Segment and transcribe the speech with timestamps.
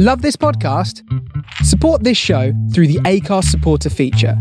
[0.00, 1.02] Love this podcast?
[1.64, 4.40] Support this show through the Acast supporter feature.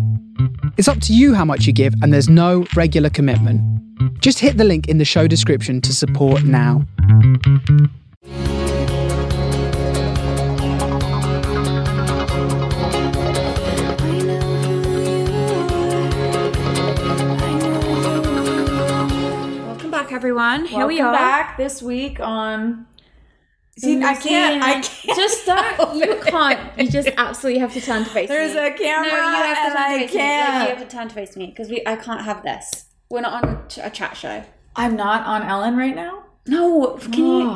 [0.77, 3.59] It's up to you how much you give, and there's no regular commitment.
[4.22, 6.85] Just hit the link in the show description to support now.
[19.66, 20.66] Welcome back, everyone.
[20.66, 21.12] Here we are.
[21.12, 22.86] back this week on.
[23.78, 24.64] See, I can't.
[24.64, 25.18] I can't.
[25.18, 25.96] Just don't.
[25.98, 26.80] You can't.
[26.80, 28.59] You just absolutely have to turn to face There's me.
[28.59, 30.20] There's a camera, No, you have to and turn I to face me.
[30.20, 30.70] Like, can't.
[30.70, 31.84] you have to turn to face me because we.
[31.86, 32.86] I can't have this.
[33.09, 34.44] We're not on a chat show.
[34.76, 36.23] I'm not on Ellen right now.
[36.48, 37.55] No, can you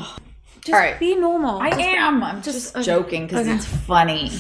[0.61, 0.99] just All right.
[0.99, 1.59] be normal?
[1.59, 2.23] I Just- am.
[2.23, 2.83] I'm just- just okay.
[2.85, 3.55] joking because Okay.
[3.55, 4.31] it's funny.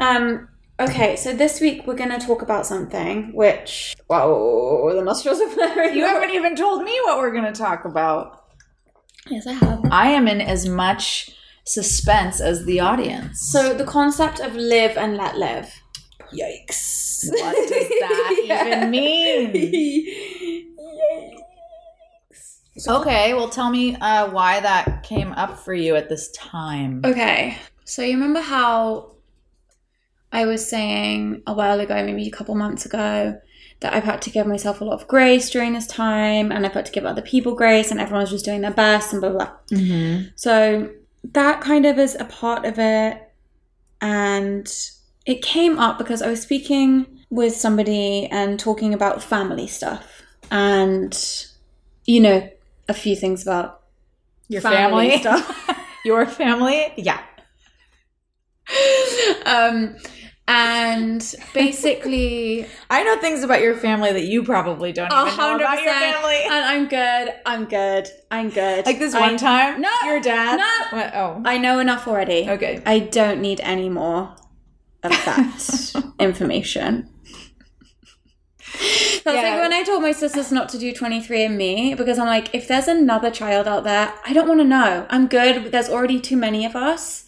[0.00, 0.48] Um.
[0.80, 3.94] Okay, so this week we're gonna talk about something which.
[4.08, 5.94] Wow, the nostrils are flaring.
[5.96, 8.43] You haven't even told me what we're going to talk about.
[9.30, 9.84] Yes, I have.
[9.90, 11.30] I am in as much
[11.64, 13.40] suspense as the audience.
[13.40, 15.72] So the concept of live and let live.
[16.32, 17.30] yikes!
[17.30, 19.52] What does that even mean?
[22.76, 22.88] Yikes.
[22.88, 27.00] Okay, well, tell me uh, why that came up for you at this time.
[27.04, 29.12] Okay, so you remember how
[30.32, 33.40] I was saying a while ago, maybe a couple months ago,
[33.84, 36.72] that I've had to give myself a lot of grace during this time, and I've
[36.72, 39.44] had to give other people grace, and everyone's just doing their best, and blah blah.
[39.44, 39.78] blah.
[39.78, 40.28] Mm-hmm.
[40.36, 40.90] So
[41.32, 43.30] that kind of is a part of it,
[44.00, 44.66] and
[45.26, 51.14] it came up because I was speaking with somebody and talking about family stuff, and
[52.06, 52.48] you know
[52.88, 53.82] a few things about
[54.48, 55.78] Your family family, stuff.
[56.06, 57.20] Your family, yeah.
[59.44, 59.94] um,
[60.46, 65.82] and basically, I know things about your family that you probably don't even know about
[65.82, 66.42] your family.
[66.44, 67.34] and I'm good.
[67.46, 68.08] I'm good.
[68.30, 68.84] I'm good.
[68.86, 70.56] Like this I- one time, No, your dad.
[70.56, 70.98] no.
[70.98, 71.14] What?
[71.14, 72.48] Oh, I know enough already.
[72.50, 72.82] okay.
[72.84, 74.34] I don't need any more
[75.02, 77.10] of that information.
[79.24, 79.32] That's Yeah.
[79.52, 82.88] like when I told my sisters not to do 23andMe because I'm like, if there's
[82.88, 85.06] another child out there, I don't want to know.
[85.10, 85.70] I'm good.
[85.72, 87.24] There's already too many of us,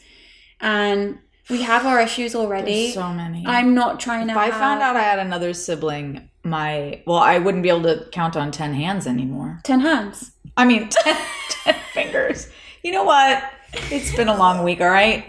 [0.61, 1.19] and
[1.51, 2.85] we have our issues already.
[2.85, 3.45] There's so many.
[3.47, 4.33] I'm not trying to.
[4.33, 7.83] if I have found out I had another sibling, my well, I wouldn't be able
[7.85, 9.61] to count on ten hands anymore.
[9.65, 10.33] ten hands.
[10.57, 11.17] I mean, ten,
[11.51, 12.49] ten fingers.
[12.83, 13.43] You know what?
[13.91, 14.81] It's been a long week.
[14.81, 15.25] All right.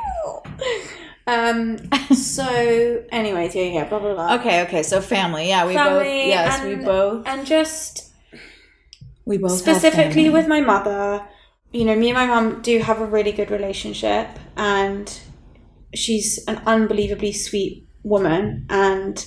[1.28, 1.78] Um.
[2.16, 4.36] So, anyways, yeah, yeah, blah blah blah.
[4.36, 4.62] Okay.
[4.64, 4.84] Okay.
[4.84, 5.50] So family.
[5.50, 5.84] Yeah, we both.
[6.04, 7.28] Family Yes, we and- both.
[7.28, 8.12] And just
[9.26, 11.28] We both specifically with my mother,
[11.74, 15.20] you know, me and my mom do have a really good relationship, and
[15.94, 19.26] she's an unbelievably sweet woman and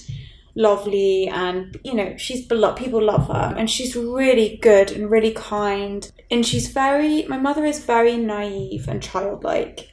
[0.55, 2.79] lovely, and you know, she's beloved.
[2.79, 7.25] People love her, and she's really good and really kind, and she's very.
[7.25, 9.89] My mother is very naive and childlike,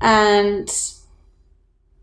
[0.00, 0.68] and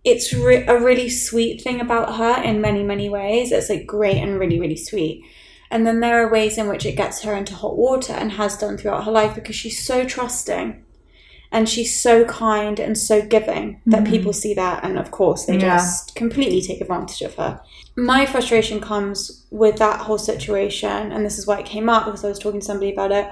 [0.04, 3.52] it's re- a really sweet thing about her in many many ways.
[3.52, 5.24] It's like great and really really sweet.
[5.70, 8.58] And then there are ways in which it gets her into hot water and has
[8.58, 10.82] done throughout her life because she's so trusting
[11.52, 14.12] and she's so kind and so giving that mm-hmm.
[14.12, 15.78] people see that and of course they Yeah.
[15.78, 17.62] just completely take advantage of her.
[17.96, 22.24] My frustration comes with that whole situation and this is why it came up because
[22.24, 23.30] I was talking to somebody about it.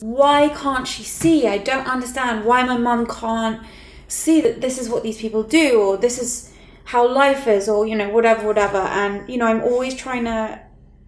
[0.00, 1.46] Why can't she see?
[1.46, 3.60] I don't understand why my mum can't
[4.08, 6.52] see that this is what these people do or this is
[6.84, 10.60] how life is or you know whatever whatever and you know I'm always trying to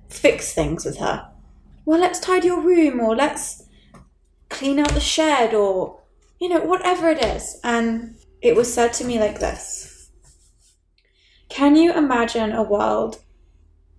[0.09, 1.29] fix things with her.
[1.85, 3.65] Well, let's tidy your room or let's
[4.49, 6.01] clean out the shed or,
[6.41, 7.61] you know, whatever it is.
[7.65, 10.11] And it was said to me like this
[11.49, 13.21] Can you imagine a world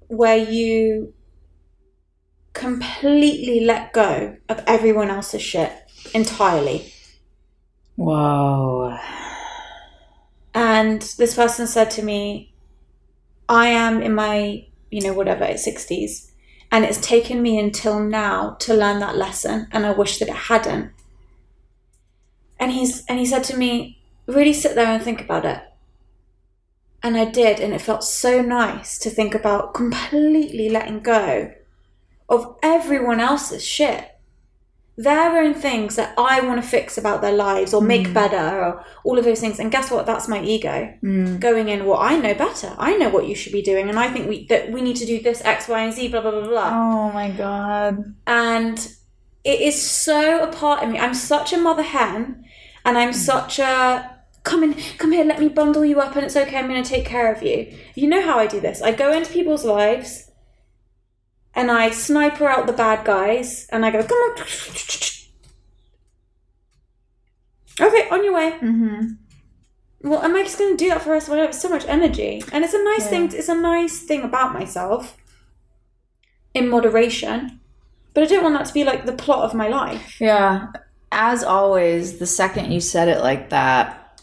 [0.07, 1.13] where you
[2.53, 5.71] completely let go of everyone else's shit
[6.13, 6.93] entirely?
[7.95, 8.97] Whoa.
[10.53, 12.53] And this person said to me,
[13.47, 16.31] I am in my, you know, whatever, 60s.
[16.71, 19.67] And it's taken me until now to learn that lesson.
[19.71, 20.91] And I wish that it hadn't.
[22.65, 25.61] And he's and he said to me, really sit there and think about it.
[27.03, 31.53] And I did, and it felt so nice to think about completely letting go
[32.27, 34.17] of everyone else's shit.
[34.97, 38.15] Their own things that I want to fix about their lives or make mm.
[38.15, 39.59] better or all of those things.
[39.59, 40.07] And guess what?
[40.07, 41.39] That's my ego mm.
[41.39, 41.85] going in.
[41.85, 42.73] Well, I know better.
[42.79, 45.05] I know what you should be doing, and I think we that we need to
[45.05, 46.07] do this X, Y, and Z.
[46.07, 46.69] Blah blah blah blah.
[46.73, 48.15] Oh my god.
[48.25, 48.79] And
[49.43, 50.97] it is so a part of me.
[50.97, 52.44] I'm such a mother hen,
[52.85, 54.11] and I'm such a
[54.43, 56.57] come in, come here, let me bundle you up, and it's okay.
[56.57, 57.75] I'm going to take care of you.
[57.95, 58.81] You know how I do this.
[58.81, 60.31] I go into people's lives,
[61.53, 64.37] and I sniper out the bad guys, and I go, come on.
[67.81, 68.51] Okay, on your way.
[68.51, 69.13] Mm-hmm.
[70.07, 71.49] Well, am I just going to do that for the rest of my life?
[71.49, 73.31] It's so much energy, and it's a nice thing.
[73.33, 75.17] It's a nice thing about myself,
[76.53, 77.59] in moderation.
[78.13, 80.21] But I don't want that to be like the plot of my life.
[80.21, 80.67] Yeah.
[81.11, 84.21] As always, the second you said it like that,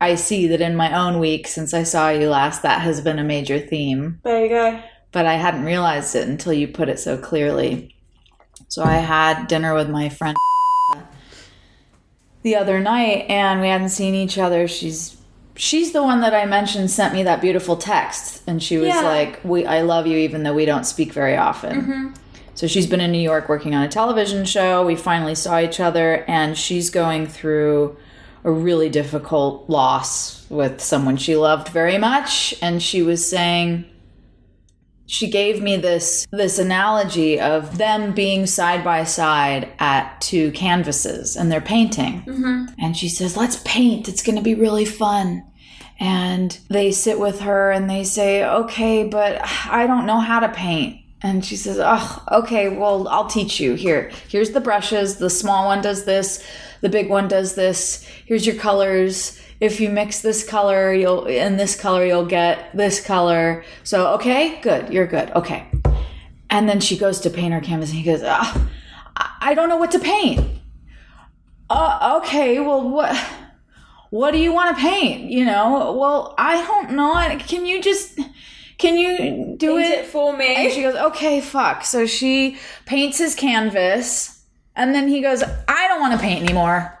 [0.00, 3.18] I see that in my own week since I saw you last, that has been
[3.18, 4.20] a major theme.
[4.24, 4.80] There you go.
[5.12, 7.94] But I hadn't realized it until you put it so clearly.
[8.68, 10.36] So I had dinner with my friend
[12.42, 14.68] the other night and we hadn't seen each other.
[14.68, 15.16] She's
[15.54, 19.00] she's the one that I mentioned sent me that beautiful text and she was Yeah.
[19.00, 22.08] like, "We I love you even though we don't speak very often." Mm-hmm.
[22.56, 24.84] So she's been in New York working on a television show.
[24.84, 27.98] We finally saw each other and she's going through
[28.44, 32.54] a really difficult loss with someone she loved very much.
[32.62, 33.84] And she was saying
[35.04, 41.36] she gave me this this analogy of them being side by side at two canvases
[41.36, 42.22] and they're painting.
[42.22, 42.72] Mm-hmm.
[42.78, 44.08] And she says let's paint.
[44.08, 45.44] It's going to be really fun.
[46.00, 50.48] And they sit with her and they say okay but i don't know how to
[50.50, 53.74] paint and she says oh okay well i'll teach you.
[53.74, 55.16] Here here's the brushes.
[55.16, 56.44] The small one does this.
[56.82, 58.04] The big one does this.
[58.26, 59.40] Here's your colors.
[59.58, 63.64] If you mix this color you'll in this color you'll get this color.
[63.82, 64.92] So okay good.
[64.92, 65.30] You're good.
[65.30, 65.66] Okay.
[66.50, 68.68] And then she goes to paint her canvas and he goes I-
[69.40, 70.46] i don't know what to paint.
[71.70, 73.16] Uh, okay well what
[74.10, 75.30] what do you want to paint?
[75.30, 77.38] You know well i don't know.
[77.46, 78.20] Can you just
[78.78, 80.54] can you do it it for me.
[80.54, 81.84] and she goes, okay, fuck.
[81.84, 84.42] So she paints his canvas,
[84.74, 86.92] and then he goes, I don't want to paint anymore.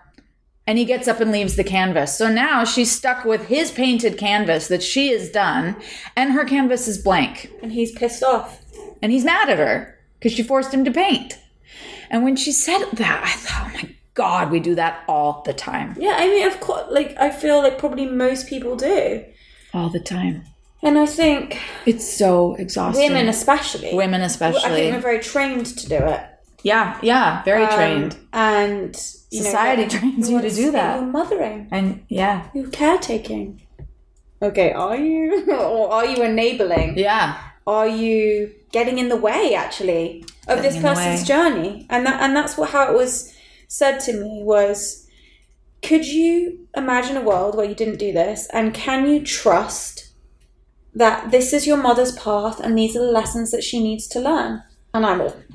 [0.68, 2.16] And he gets up and leaves the canvas.
[2.18, 5.76] So now she's stuck with his painted canvas that she has done,
[6.16, 7.50] and her canvas is blank.
[7.62, 8.60] and he's pissed off.
[9.02, 11.38] And he's mad at her because she forced him to paint.
[12.10, 15.52] And when she said that, I thought, oh my God, we do that all the
[15.52, 15.94] time.
[15.98, 19.24] Yeah, I mean, of course, like I feel like probably most people do,
[19.74, 20.44] All the time.
[20.82, 23.08] And I think It's so exhausting.
[23.08, 23.94] women especially.
[23.94, 24.64] Women especially.
[24.64, 26.20] I think we're very trained to do it.
[26.62, 28.16] yeah, yeah, very Um, trained.
[28.32, 28.96] and
[29.30, 31.00] you know, Society that- trains you to do that.
[31.00, 31.68] You're mothering.
[31.70, 33.62] And yeah, You're caretaking.
[34.42, 36.98] Okay, are you, or are you enabling?
[36.98, 37.36] yeah.
[37.66, 41.86] Are you getting in the way actually of this Getting in the person's journey?
[41.90, 43.34] And that and that's what how it was
[43.66, 45.08] said to me was,
[45.82, 50.05] could you imagine a world where you didn't do this, and can you trust
[50.96, 54.20] that this is your mother's path and these are the lessons that she needs to
[54.20, 54.62] learn?
[54.94, 55.36] And I'm all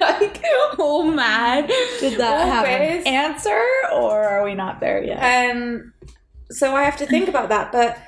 [0.00, 0.42] like
[0.78, 1.66] all mad.
[1.98, 3.60] Did that all have an answer,
[3.92, 5.50] or are we not there yet?
[5.50, 5.92] Um,
[6.50, 7.72] so I have to think about that.
[7.72, 7.98] But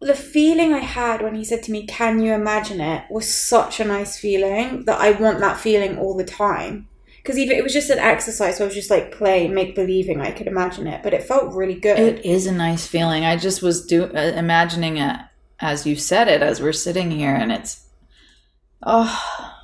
[0.00, 3.80] the feeling I had when he said to me, "Can you imagine it?" was such
[3.80, 6.88] a nice feeling that I want that feeling all the time.
[7.24, 10.20] Because even it was just an exercise, so I was just like play, make believing
[10.20, 11.98] I could imagine it, but it felt really good.
[11.98, 13.24] It is a nice feeling.
[13.24, 15.16] I just was do uh, imagining it
[15.58, 17.82] as you said it as we're sitting here, and it's
[18.82, 19.54] oh,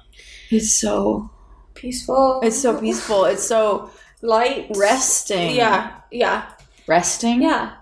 [0.51, 1.31] it's so
[1.75, 2.41] Peaceful.
[2.43, 3.27] it's so peaceful.
[3.27, 3.91] It's so
[4.23, 5.55] light, resting.
[5.55, 6.51] Yeah, yeah,
[6.87, 7.43] resting.
[7.43, 7.75] yeah.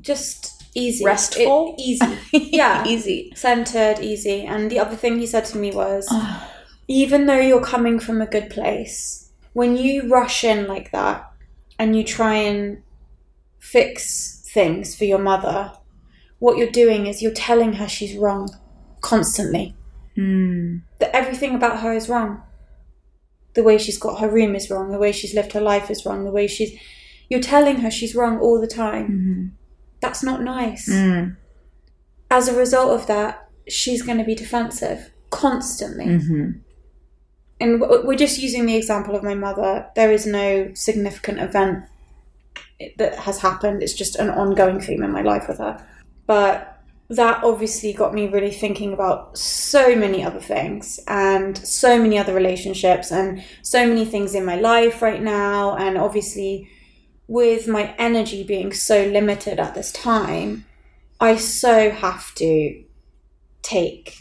[0.00, 1.74] Just easy, Restful?
[1.78, 2.18] It- easy.
[2.52, 2.86] Yeah.
[2.86, 3.32] easy.
[3.34, 4.44] centered, easy.
[4.44, 6.06] And the other thing he said to me was,
[6.88, 11.30] even though you're coming from a good place, when you rush in like that
[11.78, 12.82] and you try and
[13.58, 15.72] fix things for your mother,
[16.38, 18.48] what you're doing is you're telling her she's wrong
[19.00, 19.74] constantly.
[20.16, 20.82] Mm.
[20.98, 22.42] That everything about her is wrong.
[23.54, 24.90] The way she's got her room is wrong.
[24.90, 26.24] The way she's lived her life is wrong.
[26.24, 26.78] The way she's.
[27.28, 29.56] You're telling her she's wrong all the time.
[30.00, 31.36] That's not nice Mm.
[32.30, 36.06] as a result of that, she's going to be defensive constantly.
[36.06, 36.50] Mm-hmm.
[37.62, 39.86] And we're just using the example of my mother.
[39.94, 41.84] There is no significant event
[42.98, 43.82] that has happened.
[43.82, 45.80] It's just an ongoing theme in my life with her.
[46.26, 52.18] But that obviously got me really thinking about so many other things and so many
[52.18, 55.76] other relationships and so many things in my life right now.
[55.76, 56.68] And obviously,
[57.28, 60.64] with my energy being so limited at this time,
[61.20, 62.82] I so have to
[63.62, 64.16] take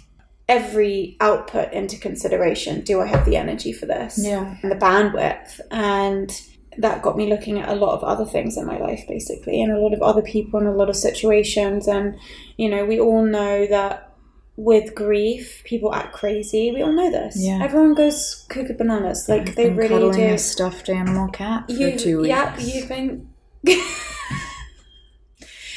[0.52, 2.82] every output into consideration.
[2.82, 4.20] Do I have the energy for this?
[4.22, 4.58] Yeah.
[4.62, 5.60] And the bandwidth.
[5.72, 6.30] And
[6.78, 9.72] that got me looking at a lot of other things in my life, basically, and
[9.72, 11.88] a lot of other people and a lot of situations.
[11.88, 12.18] And,
[12.58, 14.10] you know, we all know that
[14.58, 16.72] with grief, people act crazy.
[16.72, 17.36] We all know this.
[17.40, 17.60] Yeah.
[17.64, 19.26] Everyone goes cuckoo bananas.
[19.30, 20.34] Like, they Been really cuddling do.
[20.34, 22.30] a stuffed animal cat for You, two weeks.
[22.30, 23.30] yeah, you've been.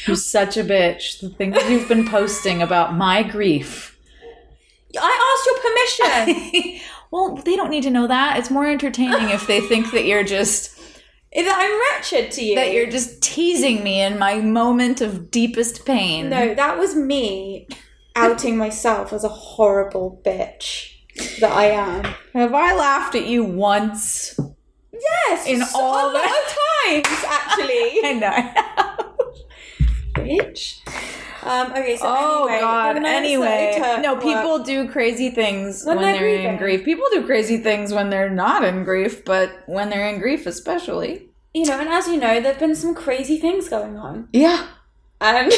[0.07, 1.21] You're such a bitch.
[1.21, 3.94] The things you've been posting about my grief.
[5.01, 6.81] I asked your permission.
[7.11, 8.39] Well, they don't need to know that.
[8.41, 10.77] It's more entertaining if they think that you're just
[11.33, 12.57] That I'm wretched to you.
[12.57, 16.29] that you're just teasing me in my moment of deepest pain.
[16.29, 17.69] No, that was me
[18.17, 20.91] outing myself as a horrible bitch
[21.39, 22.05] that I am.
[22.33, 24.37] Have I laughed at you once?
[24.93, 29.85] Yes, In all a lot of times actually, I know.
[30.15, 30.81] bitch.
[31.45, 32.97] Um, okay, so oh anyway, God.
[33.05, 36.85] Anyway, to no, people do crazy things When when, they're they're, in grief.
[36.85, 41.29] People do crazy things when they're not in grief, but when they're in grief, especially.
[41.53, 44.67] you know, and as you know, there've been some crazy things going on, Yeah.
[45.21, 45.53] and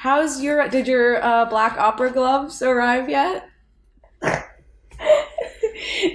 [0.00, 0.68] How's your?
[0.68, 3.48] Did your uh, black opera gloves arrive yet?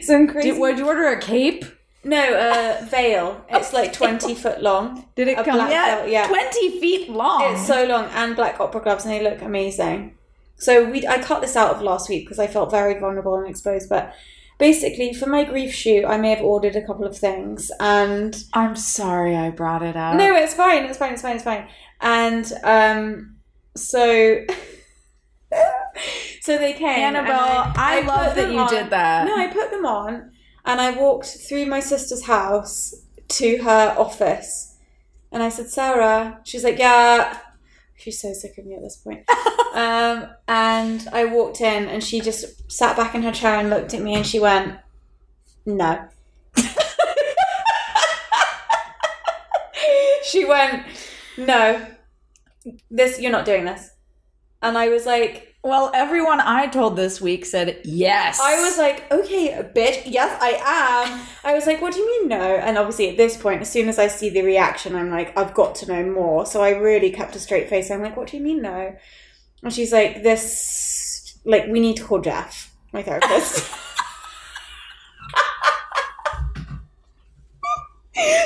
[0.01, 0.51] some crazy.
[0.51, 1.63] Did, would you order a cape?
[2.07, 3.45] No, a veil.
[3.49, 5.05] It's like twenty foot long.
[5.15, 5.85] Did it A come black yet?
[5.99, 6.27] belt, yeah.
[6.27, 7.53] Twenty feet long.
[7.53, 10.15] It's so long and black opera gloves, and they look amazing.
[10.55, 13.47] So we, I cut this out of last week because I felt very vulnerable and
[13.47, 13.89] exposed.
[13.89, 14.11] But
[14.57, 18.75] basically, for my grief shoot, I may have ordered a couple of things, and I'm
[18.75, 20.15] sorry I brought it up.
[20.15, 21.67] no, it's fine, it's fine, it's fine, it's fine.
[22.01, 23.35] And um,
[23.75, 24.41] so,
[26.41, 26.87] so they came.
[26.89, 29.25] Annabelle, I, put love that you on- did that.
[29.27, 30.31] No, I put them on,
[30.67, 32.93] and I walked through my sister's house
[33.29, 34.75] to her office,
[35.31, 37.39] and I said, "Sarah." She's like, "Yeah."
[37.95, 39.27] She's so sick of me at this point.
[39.73, 43.95] um, and I walked in, and she just sat back in her chair and looked
[43.95, 44.77] at me, and she went,
[45.65, 46.05] "No."
[50.23, 50.83] she went,
[51.37, 51.87] "No,
[52.91, 53.91] this you're not doing this."
[54.61, 58.39] And I was like, well, everyone I told this week said yes.
[58.41, 61.27] I was like, okay, bitch, yes, I am.
[61.43, 62.41] I was like, what do you mean no?
[62.41, 65.53] And obviously, at this point, as soon as I see the reaction, I'm like, I've
[65.53, 66.45] got to know more.
[66.45, 67.91] So I really kept a straight face.
[67.91, 68.95] I'm like, what do you mean no?
[69.63, 73.55] And she's like, this, like, we need to call Jeff, my therapist.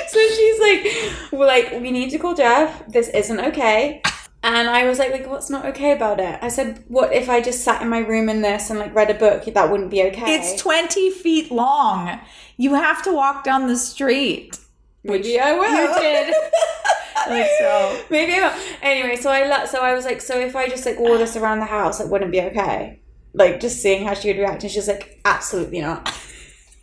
[0.07, 0.87] so she's like,
[1.31, 2.87] well, like, we need to call Jeff.
[2.87, 4.01] This isn't okay.
[4.43, 6.39] And I was like, like, what's not okay about it?
[6.41, 9.11] I said, what if I just sat in my room in this and like read
[9.11, 9.45] a book?
[9.45, 10.33] That wouldn't be okay.
[10.35, 12.19] It's 20 feet long.
[12.57, 14.57] You have to walk down the street.
[15.03, 15.93] Maybe I will.
[15.93, 16.33] You did.
[17.29, 18.03] Like so.
[18.09, 18.59] Maybe I will.
[18.81, 21.35] Anyway, so I let, so I was like, so if I just like wore this
[21.35, 22.99] around the house, it wouldn't be okay.
[23.33, 26.11] Like just seeing how she would react, and she's like, absolutely not.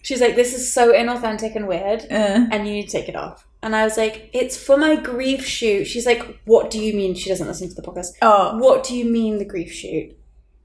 [0.03, 3.17] She's like, this is so inauthentic and weird, Uh, and you need to take it
[3.17, 3.48] off.
[3.63, 5.87] And I was like, it's for my grief shoot.
[5.87, 7.15] She's like, what do you mean?
[7.15, 8.13] She doesn't listen to the podcast.
[8.23, 8.57] oh.
[8.59, 10.17] What do you mean the grief shoot?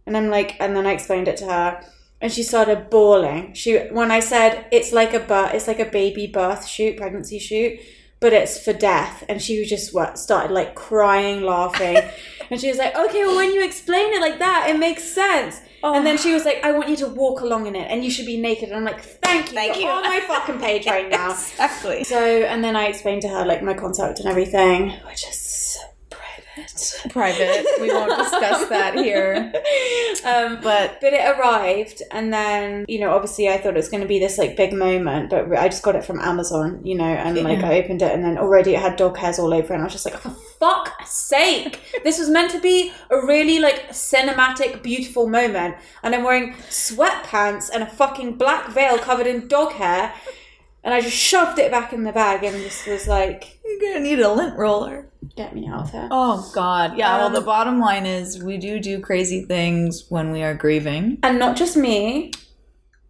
[0.06, 1.84] And I'm like, and then I explained it to her,
[2.22, 3.54] and she started bawling.
[3.54, 7.40] She when I said it's like a birth, it's like a baby birth shoot, pregnancy
[7.40, 7.80] shoot,
[8.20, 11.98] but it's for death, and she just what started like crying, laughing,
[12.54, 15.60] and she was like, okay, well when you explain it like that, it makes sense.
[15.84, 18.10] And then she was like, I want you to walk along in it, and you
[18.10, 18.70] should be naked.
[18.70, 19.90] And I'm like, thank you, Thank you're you.
[19.90, 21.32] on my fucking page right now.
[21.32, 22.06] Exactly.
[22.06, 25.36] So, and then I explained to her like my concept and everything, which is
[27.10, 27.66] private.
[27.82, 29.52] We won't discuss that here.
[30.26, 34.02] Um, But but it arrived, and then you know, obviously, I thought it was going
[34.02, 37.04] to be this like big moment, but I just got it from Amazon, you know,
[37.04, 39.76] and like I opened it, and then already it had dog hairs all over, it,
[39.76, 43.60] and I was just like, for fuck's sake, this was meant to be a really
[43.60, 49.48] like cinematic, beautiful moment, and I'm wearing sweatpants and a fucking black veil covered in
[49.48, 50.14] dog hair.
[50.84, 54.04] And I just shoved it back in the bag and just was like, you're gonna
[54.04, 55.10] need a lint roller.
[55.38, 56.08] get me out of here.
[56.12, 56.98] Oh God.
[56.98, 57.18] Yeah.
[57.18, 61.20] well, Um, the bottom line is we do do crazy things when we are grieving.
[61.24, 62.32] And not just me,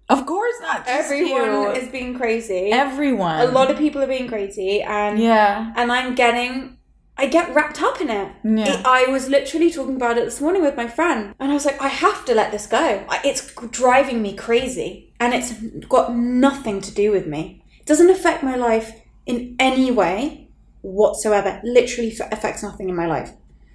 [0.09, 0.85] Of course not.
[0.85, 1.71] Just everyone you.
[1.71, 2.69] is being crazy.
[2.71, 3.39] Everyone.
[3.39, 5.73] a lot of people are being crazy and Yeah.
[5.75, 6.77] and I'm getting
[7.17, 8.29] I get wrapped up in it.
[8.43, 8.73] Yeah.
[8.79, 11.65] It- I was literally talking about it this morning with my friend and I was
[11.65, 13.03] like I have to let this go.
[13.23, 15.53] It's driving me crazy and it's
[15.89, 17.62] got nothing to do with me.
[17.83, 20.47] It doesn't affect my life in any way
[20.81, 21.59] whatsoever.
[21.65, 23.31] Literally f- affects nothing in my life.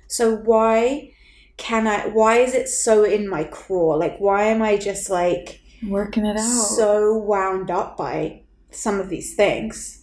[0.06, 1.12] So why
[1.58, 3.96] can I why is it so in my craw?
[3.96, 6.40] Like why am I just like Working it out.
[6.76, 9.97] so wound up by some of these things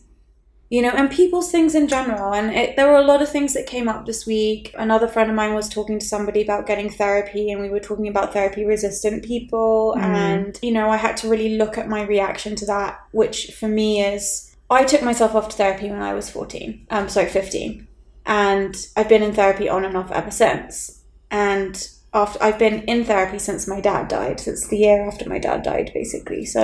[0.75, 2.33] you know and people's things in general.
[2.33, 4.73] And it, there were a lot of things that came up this week.
[4.77, 8.09] Another friend of mine was talking to somebody about getting therapy and we were talking
[8.09, 9.95] about therapy resistant people.
[9.95, 10.03] Mhm.
[10.03, 13.69] and you know i had to really look at my reaction to that which for
[13.79, 17.87] me is i took myself off to therapy when i was 14 um sorry 15
[18.25, 21.01] and i've been in therapy on and off ever since.
[21.31, 21.73] And
[22.13, 25.63] after I've been in therapy since my dad died, since the year after my dad
[25.63, 26.45] died, basically.
[26.45, 26.63] So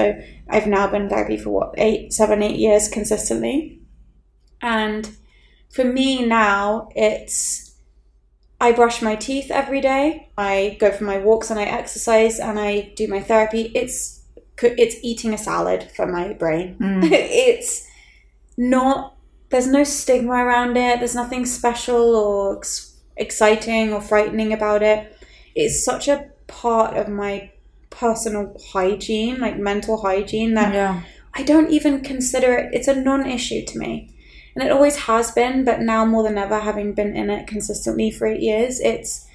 [0.49, 3.80] I've now been in therapy for what eight, seven, eight years consistently,
[4.61, 5.15] and
[5.69, 7.71] for me now it's
[8.61, 10.29] I brush my teeth every day.
[10.37, 13.71] I go for my walks and I exercise and I do my therapy.
[13.73, 14.21] It's
[14.61, 16.77] it's eating a salad for my brain.
[16.79, 17.01] Mm.
[17.11, 17.87] it's
[18.57, 19.17] not
[19.49, 20.99] there's no stigma around it.
[20.99, 25.17] There's nothing special or ex- exciting or frightening about it.
[25.55, 27.51] It's such a part of my
[27.89, 31.01] personal hygiene, like mental hygiene that Yeah.
[31.33, 34.10] I don't even consider it it's a non-issue to me.
[34.55, 38.11] And it always has been, but now more than ever having been in it consistently
[38.11, 39.27] for 8 years, it's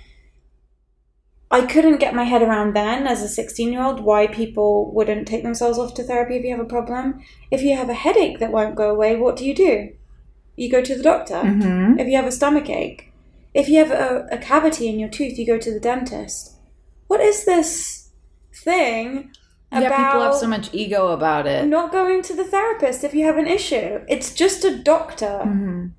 [1.50, 5.28] I couldn't get my head around then as a 16 year old why people wouldn't
[5.28, 7.23] take themselves off to therapy if you have a problem.
[7.50, 9.92] If you have a headache that won't go away, what do you do?
[10.56, 11.35] You go to the doctor.
[11.35, 12.00] Mm-hmm.
[12.00, 13.12] If you have a stomach ache,
[13.54, 16.56] if you have a, a cavity in your tooth, you go to the dentist.
[17.06, 18.11] What is this
[18.52, 19.30] thing
[19.73, 21.66] Yeah, people have so much ego about it.
[21.66, 24.00] not going to the therapist if you have an issue?
[24.08, 25.90] It's just a doctor Mhm.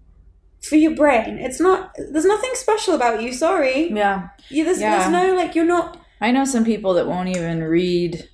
[0.62, 1.38] for your brain.
[1.38, 1.93] It's not.
[1.97, 3.33] There's nothing special about you.
[3.33, 3.91] Sorry.
[3.91, 4.29] Yeah.
[4.50, 4.97] You, there's, Yeah.
[4.97, 5.97] there's no like you're not.
[6.21, 8.27] I know some people that won't even read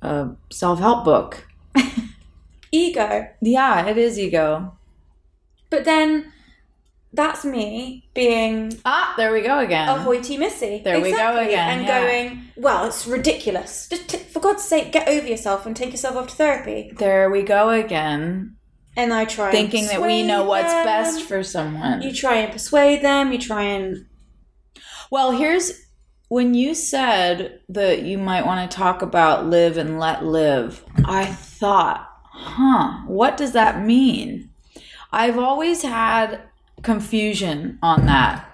[0.00, 1.46] a self help book.
[2.72, 3.28] ego.
[3.40, 4.72] Yeah, it is ego.
[5.70, 6.31] But then
[7.12, 9.88] that's me being Ah, there we go again.
[9.88, 10.80] a hoity missy.
[10.82, 12.00] There we go again, And yeah.
[12.00, 13.88] going, well, it's ridiculous.
[13.88, 16.92] Just t- for God's sake, get over yourself and take yourself off to therapy.
[16.96, 18.56] There we go again.
[18.96, 20.84] And I try Thinking that we know what's them.
[20.84, 22.02] best for someone.
[22.02, 23.32] You try and persuade them.
[23.32, 24.06] You try and
[25.10, 25.72] Well, here's
[26.28, 30.82] when you said that you might want to talk about live and let live.
[31.04, 34.50] I thought, huh, what does that mean?
[35.10, 36.40] I've always had
[36.82, 38.48] confusion on that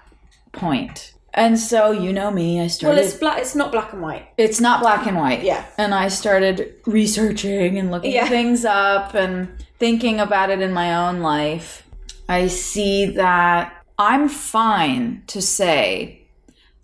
[0.51, 1.13] point.
[1.33, 2.95] And so, you know me, I started.
[2.97, 3.39] well, it's black.
[3.39, 4.27] It's not black and white.
[4.37, 5.43] it's not black and white.
[5.43, 5.63] Yeah.
[5.77, 8.27] And I started researching and looking Yeah.
[8.27, 11.83] things up and thinking about it in my own life.
[12.27, 16.23] I see that I'm fine to say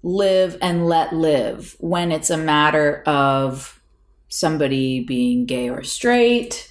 [0.03, 3.81] live and let live when it's a matter of
[4.29, 6.69] somebody being gay or straight,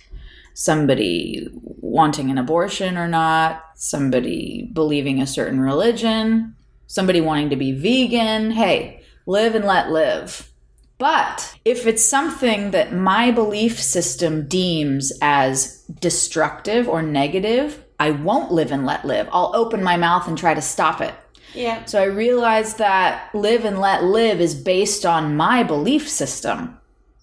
[0.55, 7.73] somebody wanting an abortion or not, somebody believing a certain religion, somebody wanting to be
[7.73, 8.53] vegan.
[8.53, 10.51] Hey, live and let live.
[10.99, 18.53] But if it's something that my belief system deems as destructive or negative, I won't
[18.53, 19.29] live and let live.
[19.33, 21.15] I'll open my mouth and try to stop it.
[21.53, 21.85] Yeah.
[21.85, 26.79] So I realized that live and let live is based on my belief system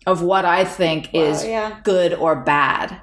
[0.06, 1.80] of what I think is yeah.
[1.84, 3.00] good or bad.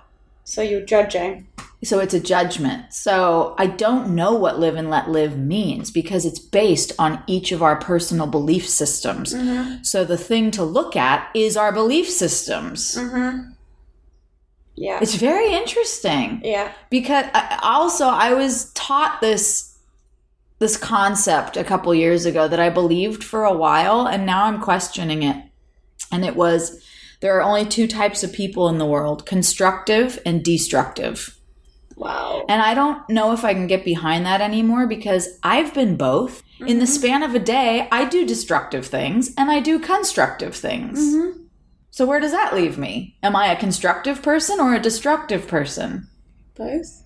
[0.49, 1.47] So you're judging.
[1.85, 2.95] So it's a judgment.
[2.95, 7.53] So I don't know what live and let live means because it's based on each
[7.53, 9.35] of our personal belief systems.
[9.35, 9.83] Mm-hmm.
[9.83, 12.97] So the thing to look at is our belief systems.
[12.97, 13.51] Mm-hmm.
[14.75, 15.01] Yeah.
[15.03, 16.73] It's very interesting yeah.
[16.89, 19.77] because I, also I was taught this
[20.61, 24.63] this concept a couple years ago that I believed for a while and now I'm
[24.63, 25.45] questioning it.
[26.11, 26.83] And it was
[27.21, 31.39] there are only two types of people in the world, constructive and destructive.
[31.97, 32.45] Wow.
[32.49, 36.43] And I don't know if I can get behind that anymore because I've been both.
[36.61, 36.93] In the mm-hmm.
[36.93, 41.01] span of a day, I do destructive things and I do constructive things.
[41.01, 41.43] Mm-hmm.
[41.91, 43.17] So where does that leave me?
[43.23, 46.09] Am I a constructive person or a destructive person?
[46.55, 47.03] Both.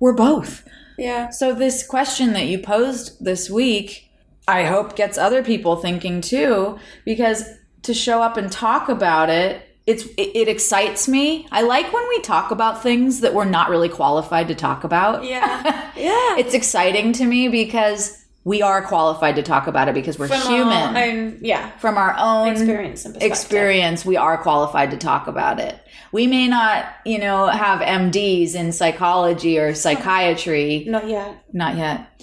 [0.00, 0.66] We're both.
[0.98, 1.30] Yeah.
[1.30, 4.10] So this question that you posed this week,
[4.48, 7.44] I hope gets other people thinking too because
[7.86, 11.46] to show up and talk about it it's it, it excites me.
[11.52, 15.24] I like when we talk about things that we're not really qualified to talk about.
[15.24, 15.84] Yeah.
[15.96, 16.36] Yeah.
[16.36, 20.42] it's exciting to me because we are qualified to talk about it because we're From
[20.42, 20.96] human.
[20.96, 21.70] Our yeah.
[21.78, 25.80] From our own Experience experience, we are qualified to talk about it.
[26.12, 31.44] We may not, you know, have MDs in psychology or psychiatry, Not yet.
[31.52, 32.22] not yet.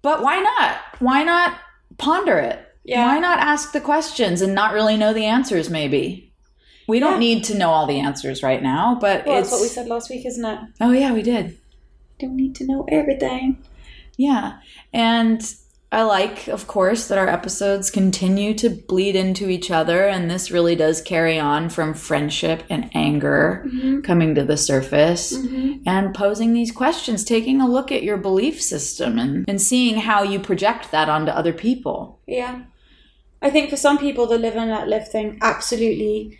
[0.00, 0.78] But why not?
[0.98, 1.58] Why not
[1.98, 2.66] ponder it?
[2.84, 3.06] Yeah.
[3.06, 6.32] Why not ask the questions and not really know the answers, maybe?
[6.88, 7.18] We don't Yeah.
[7.18, 9.50] need to know all the answers right now, but Well, it's.
[9.50, 10.58] that's what we said last week, isn't it?
[10.80, 11.58] Oh, yeah, we did.
[12.18, 13.58] Don't need to know everything.
[14.16, 14.54] Yeah.
[14.92, 15.42] And
[15.92, 20.08] I like, of course, that our episodes continue to bleed into each other.
[20.08, 24.00] And this really does carry on from friendship and anger mm-hmm.
[24.00, 25.82] coming to the surface mm-hmm.
[25.86, 30.22] and posing these questions, taking a look at your belief system and, and seeing how
[30.22, 32.20] you project that onto other people.
[32.26, 32.62] Yeah.
[33.42, 36.38] I think for some people, the live and let live thing absolutely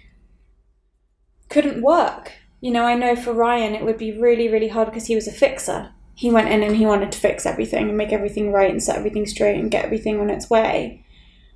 [1.48, 2.32] couldn't work.
[2.60, 5.26] You know, I know for Ryan, it would be really, really hard because he was
[5.26, 5.90] a fixer.
[6.14, 8.96] He went in and he wanted to fix everything and make everything right and set
[8.96, 11.04] everything straight and get everything on its way.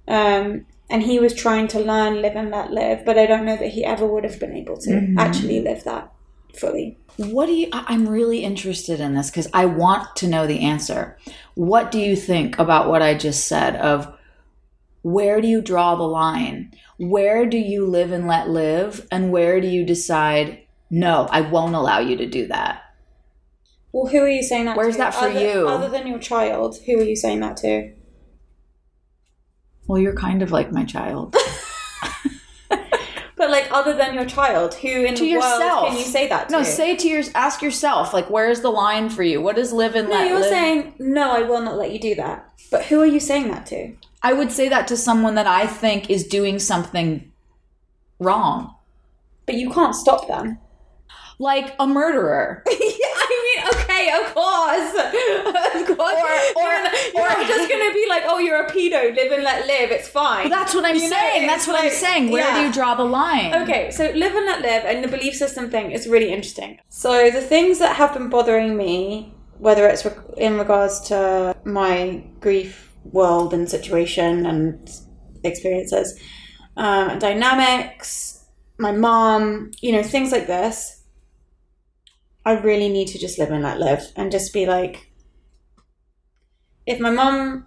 [0.09, 3.56] Um, and he was trying to learn live and let live, but I don't know
[3.56, 6.12] that he ever would have been able to actually live that
[6.54, 6.98] fully.
[7.16, 7.68] What do you?
[7.72, 11.18] I'm really interested in this because I want to know the answer.
[11.54, 13.76] What do you think about what I just said?
[13.76, 14.15] Of
[15.07, 16.73] where do you draw the line?
[16.99, 20.62] Where do you live and let live, and where do you decide?
[20.90, 22.83] No, I won't allow you to do that.
[23.92, 24.99] Well, who are you saying that Where's to?
[24.99, 25.69] that for other, you?
[25.69, 27.92] Other than your child, who are you saying that to?
[29.87, 31.37] Well, you're kind of like my child.
[33.37, 35.61] But like, other than your child, who in to the yourself.
[35.83, 36.53] world can you say that to?
[36.57, 37.23] No, say to your.
[37.35, 39.42] Ask yourself, like, where's the line for you?
[39.42, 40.49] What is live and No, let you're live?
[40.49, 41.33] saying no.
[41.33, 42.51] I will not let you do that.
[42.71, 43.95] But who are you saying that to?
[44.22, 47.31] I would say that to someone that I think is doing something
[48.18, 48.74] wrong,
[49.46, 50.59] But you can't stop them.
[51.38, 52.62] like a murderer.
[52.66, 54.90] yeah, I mean, okay, of course,
[55.90, 56.20] of course.
[56.57, 56.72] Or- or-
[57.14, 59.90] you're, you're just gonna be like, oh, you're a pedo, live and let live.
[59.90, 60.48] It's fine.
[60.50, 61.42] That's what I'm You saying.
[61.44, 62.31] it's That's what I'm saying.
[62.31, 63.55] Where do you draw the line?
[63.62, 66.79] Okay, so live and let live and the belief system thing is really interesting.
[66.88, 72.86] So the things that have been bothering me, whether it's in regards to my grief
[73.12, 74.90] world and situation and
[75.45, 76.19] experiences,
[76.77, 78.45] um, dynamics,
[78.79, 81.03] my mom, you know, things like this,
[82.45, 85.11] I really need to just live and let live and just be like,
[86.87, 87.66] if my mom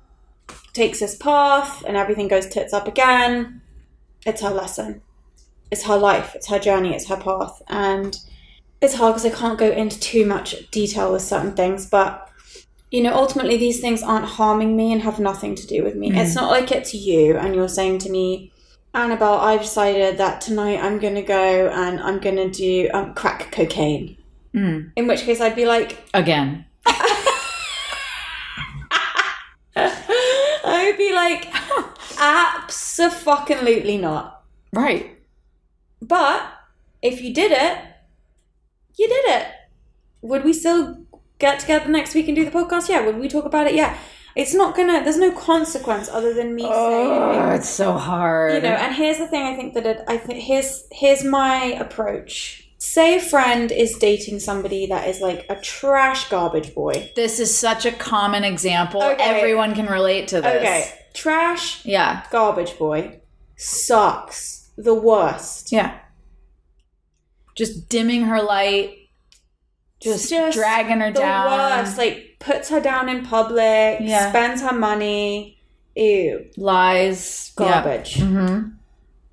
[0.74, 3.62] takes this path and everything goes tits up again,
[4.26, 5.02] it's her lesson.
[5.72, 8.18] It's her life, it's her journey, it's her path, and
[8.82, 12.29] it's hard because I can't go into too much detail with certain things, but
[12.92, 16.12] you know, ultimately these things aren't harming me and have nothing to do with me.
[16.12, 18.52] It's not like it's you and you're saying to me,
[18.94, 24.18] Annabelle, I've decided that tonight I'm gonna go and I'm gonna do um, crack cocaine.
[24.56, 24.92] Mm.
[24.96, 26.66] In which case I'd be like, Again.
[29.76, 31.54] I would be like,
[32.20, 34.44] absolutely not.
[34.74, 35.18] Right.
[36.02, 36.42] But
[37.04, 37.78] if you did it,
[38.98, 39.48] you did it.
[40.22, 41.06] Would we still
[41.40, 42.88] get together next week and do the podcast?
[42.90, 43.06] Yeah.
[43.06, 43.74] Would we talk about it?
[43.76, 43.98] Yeah.
[44.36, 45.04] It's not gonna.
[45.04, 47.52] There's no consequence other than me Oh, saying.
[47.54, 48.54] it's so hard.
[48.54, 48.76] You know.
[48.76, 49.42] And here's the thing.
[49.44, 52.66] I think that it, I think here's here's my approach.
[52.78, 57.12] Say a friend is dating somebody that is like a trash garbage boy.
[57.16, 59.02] this is such a common example.
[59.04, 59.22] Okay.
[59.22, 60.56] Everyone can relate to this.
[60.62, 60.94] Okay.
[61.14, 62.24] Trash Yeah.
[62.32, 63.20] garbage boy
[63.58, 64.70] sucks.
[64.78, 65.74] The worst.
[65.74, 65.98] Yeah.
[67.56, 68.96] Just dimming her light,
[70.00, 71.80] just, Just dragging her the down.
[71.80, 71.98] worst.
[71.98, 74.30] Like puts her down in public, Yeah.
[74.30, 75.58] spends her money.
[75.96, 77.52] Ew, Lies.
[77.56, 78.18] garbage.
[78.18, 78.26] Yeah.
[78.26, 78.68] Mm-hmm.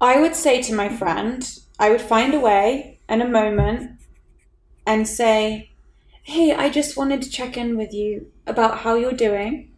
[0.01, 1.49] I would say to my friend,
[1.79, 3.93] I would find a way and a moment
[4.87, 5.71] and say,
[6.25, 9.71] Hey, I just wanted to check in with you about how you're doing.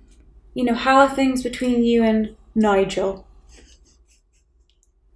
[0.55, 3.27] You know, how are things between you and Nigel?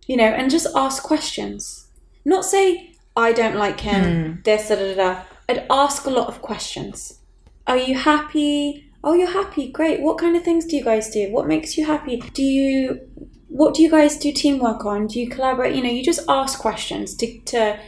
[0.07, 1.89] You know, and just ask questions.
[2.25, 5.23] Not say, I don't like him, this, da, da, da, da.
[5.49, 7.21] I'd ask a lot of questions.
[7.67, 8.91] Are you happy?
[9.05, 9.71] Oh, you're happy.
[9.71, 10.01] Great.
[10.01, 11.31] What kind of things do you guys do?
[11.31, 12.19] What makes you happy?
[12.19, 13.01] Do you
[13.49, 15.07] what do you guys do teamwork on?
[15.07, 15.75] Do you collaborate?
[15.75, 17.79] You know, you just ask questions to to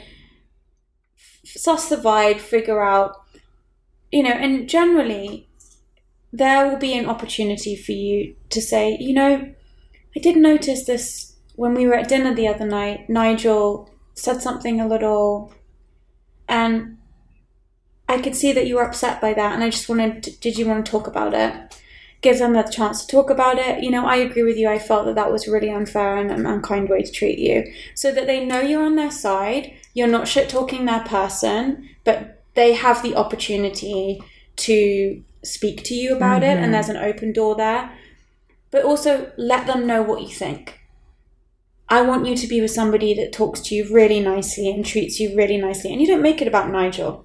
[1.44, 3.16] suss the vibe, figure out,
[4.10, 5.48] you know, and generally
[6.32, 9.54] there will be an opportunity for you to say, you know,
[10.16, 13.08] I did notice this when we were at dinner the other night.
[13.08, 15.52] Nigel said something a little,
[16.48, 16.98] and
[18.08, 20.22] I could see that you were upset by that, and I just wanted.
[20.24, 21.80] To, did you want to talk about it?
[22.20, 23.82] Give them the chance to talk about it.
[23.82, 24.68] You know, I agree with you.
[24.68, 28.12] I felt that that was really unfair and an unkind way to treat you, so
[28.12, 29.74] that they know you're on their side.
[29.94, 34.22] You're not shit talking their person, but they have the opportunity
[34.56, 36.72] to speak to you about it, and mm-hmm.
[36.72, 37.90] there's an open door there.
[38.70, 40.80] But also let them know what you think.
[41.88, 45.20] I want you to be with somebody that talks to you really nicely and treats
[45.20, 45.92] you really nicely.
[45.92, 47.24] And you don't make it about Nigel.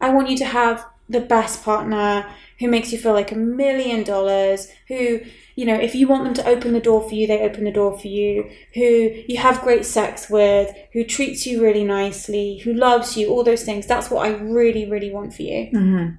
[0.00, 2.26] I want you to have the best partner
[2.58, 5.20] who makes you feel like a million dollars, who,
[5.54, 7.72] you know, if you want them to open the door for you, they open the
[7.72, 12.72] door for you, who you have great sex with, who treats you really nicely, who
[12.72, 13.86] loves you, all those things.
[13.86, 15.70] That's what I really, really want for you.
[15.72, 16.16] Mm-hmm.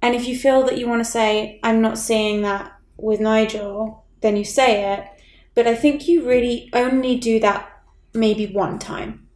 [0.00, 4.04] And if you feel that you want to say, I'm not seeing that with Nigel,
[4.20, 5.06] then you say it.
[5.54, 7.70] But I think you really only do that
[8.14, 9.28] maybe one time.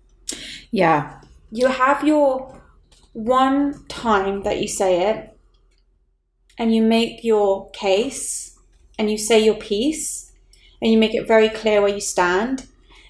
[0.70, 1.20] Yeah.
[1.52, 2.55] You have your
[3.16, 5.38] one time that you say it,
[6.58, 8.58] and you make your case,
[8.98, 10.32] and you say your piece,
[10.82, 12.66] and you make it very clear where you stand,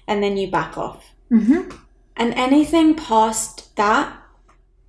[0.07, 1.13] and then you back off.
[1.29, 1.75] Mm-hmm.
[2.15, 4.17] And anything past that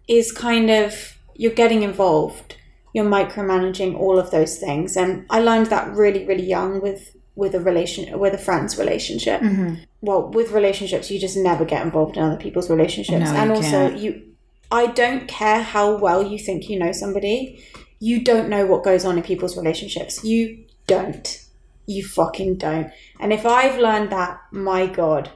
[0.06, 2.56] is kind of you're getting involved.
[2.92, 4.96] You're micromanaging all of those things.
[4.96, 9.40] And I learned that really, really young with with a relation with a friend's relationship.
[9.40, 9.74] Mm-hmm.
[10.00, 13.90] Well, with relationships, you just never get involved in other people's relationships, No, and also
[13.90, 13.98] can't.
[13.98, 14.22] you.
[14.70, 17.64] I don't care how well you think you know somebody.
[18.00, 20.22] You don't know what goes on in people's relationships.
[20.24, 21.44] You don't.
[21.86, 22.90] You fucking don't.
[23.18, 25.30] And if I've learned that, my God,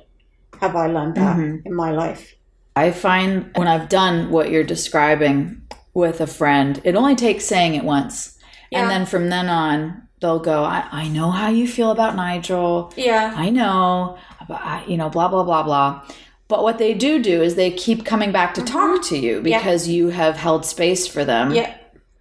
[0.60, 1.66] have I learned that Mm-hmm.
[1.66, 2.34] in my life?
[2.76, 5.62] I find when I've done what you're describing
[5.94, 8.38] with a friend, it only takes saying it once.
[8.70, 8.80] Yeah.
[8.82, 12.92] And then from then on, they'll go, I, I know how you feel about Nigel.
[12.96, 13.34] Yeah.
[13.36, 14.16] I know,
[14.48, 16.02] but I, you know, blah, blah, blah, blah.
[16.52, 19.14] But what they do do is they keep coming back to talk mm-hmm.
[19.14, 21.54] to you because you have held space for them.
[21.54, 21.74] Yeah.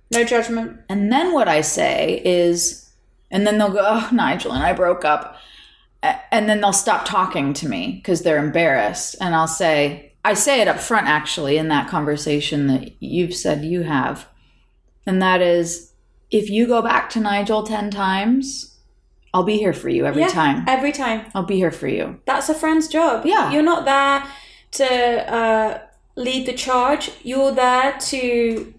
[0.10, 0.80] No judgment.
[0.88, 2.90] And then what I say is,
[3.30, 5.36] and then they'll go, oh, Nigel and I broke up.
[6.02, 9.18] And then they'll stop talking to me because they're embarrassed.
[9.20, 13.66] And I'll say, I say it up front actually in that conversation that you've said
[13.66, 14.30] you have.
[15.06, 15.92] And that is,
[16.30, 18.71] if you go back to Nigel 10 times,
[19.34, 20.28] I'll be here for you every yeah.
[20.28, 20.66] time.
[20.68, 21.26] Every time.
[21.34, 22.20] I'll be here for you.
[22.26, 23.26] That's a friend's job.
[23.26, 23.52] Yeah.
[23.52, 24.24] You're not there
[24.72, 25.82] to uh,
[26.16, 27.12] lead the charge.
[27.24, 28.74] You're there to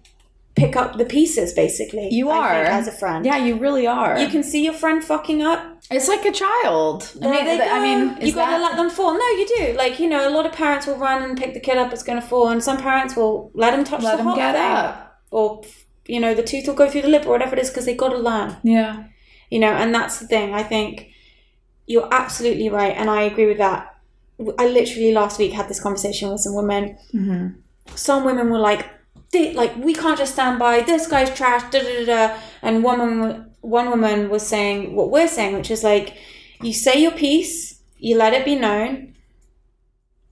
[0.55, 2.09] pick up the pieces, basically.
[2.11, 2.53] You are.
[2.53, 3.25] think, as a friend.
[3.25, 4.19] Yeah, you really are.
[4.19, 5.81] You can see your friend fucking up.
[5.89, 7.11] it's like a child.
[7.21, 9.13] I mean, they th- I mean, you gotta that- let them fall.
[9.13, 9.73] No, you do.
[9.75, 11.91] Like you know, a lot of parents will run and pick the kid up.
[11.91, 14.53] It's gonna fall, and some parents will let them touch let the them hot get
[14.53, 15.21] thing, up.
[15.31, 15.63] or
[16.05, 17.95] you know, the tooth will go through the lip or whatever it is because they
[17.95, 18.57] gotta learn.
[18.63, 19.05] Yeah.
[19.53, 20.53] You know and that's the thing.
[20.53, 21.11] I think
[21.85, 23.81] you're absolutely right and i agree with that.
[24.57, 26.97] I literally last week had this conversation with some women.
[27.13, 27.47] Mm-hmm.
[27.95, 28.89] some women were like
[29.61, 30.81] like we can't just stand by.
[30.81, 32.39] This guy's trash da, da, da, da.
[32.61, 36.17] and one woman one woman was saying what we're saying which is like
[36.61, 39.13] you say your piece you let it be known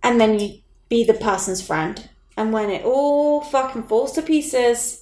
[0.04, 2.10] and then you be the person's friend.
[2.36, 5.01] And when it all fucking falls to pieces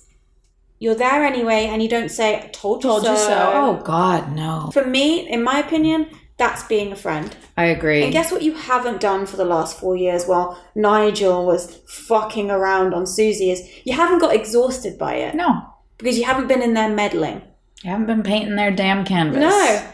[0.79, 3.51] you're there anyway and you don't say I told you Told so you so.
[3.53, 4.69] Oh, God, no.
[4.73, 7.35] for me, in my opinion, that's being a friend.
[7.57, 8.01] I agree.
[8.03, 12.49] And guess what you haven't done for the last four years while Nigel was fucking
[12.49, 15.61] around on Susie is you haven't got exhausted by it no.
[15.97, 17.41] because you haven't been in there meddling.
[17.83, 19.41] You haven't been painting their damn canvas.
[19.41, 19.91] No.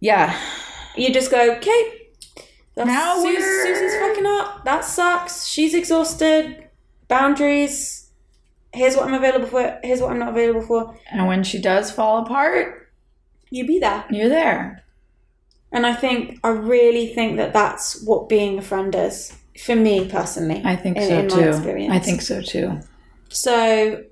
[0.00, 0.36] Yeah.
[0.96, 2.02] You just go, okay,
[2.74, 4.64] that's Now Susie's fucking up.
[4.64, 5.46] That sucks.
[5.46, 6.68] She's exhausted.
[7.06, 8.01] Boundaries.
[8.74, 9.78] Here's what I'm available for.
[9.82, 10.96] Here's what I'm not available for.
[11.10, 12.90] And when she does fall apart,
[13.50, 14.04] You be there.
[14.10, 14.82] you're there.
[15.70, 19.36] And I think, I really think that that's what being a friend is.
[19.62, 20.62] For me personally.
[20.64, 21.48] I think in- so in my too.
[21.50, 21.92] experience.
[21.94, 22.80] I think so too.
[23.28, 24.02] So,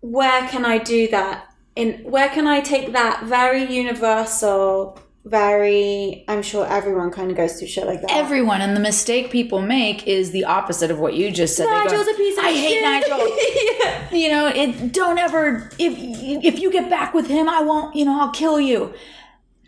[0.00, 1.46] where can I do that?
[1.74, 6.24] In where can I take that very universal, very?
[6.28, 8.10] I'm sure everyone kind of goes through shit like that.
[8.10, 11.66] Everyone and the mistake people make is the opposite of what you just said.
[11.66, 12.60] They go, Nigel's a piece of I shit.
[12.60, 14.10] hate Nigel.
[14.10, 14.14] yeah.
[14.14, 18.04] you know, it don't ever if if you get back with him, I won't, you
[18.04, 18.94] know, I'll kill you.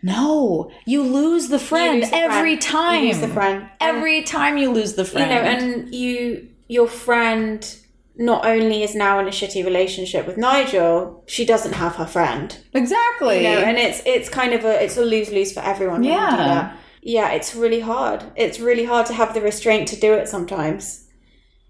[0.03, 2.61] No, you lose the friend lose the every friend.
[2.61, 3.03] time.
[3.03, 3.69] You lose the friend.
[3.79, 5.29] Every time you lose the friend.
[5.29, 7.77] You know, and you, your friend,
[8.17, 12.57] not only is now in a shitty relationship with Nigel, she doesn't have her friend.
[12.73, 13.37] exactly.
[13.37, 16.01] You know, and it's it's kind of a it's a lose lose for everyone.
[16.01, 16.37] when you do Yeah.
[16.37, 16.77] that.
[17.01, 18.23] yeah, it's really hard.
[18.35, 21.07] It's really hard to have the restraint to do it sometimes.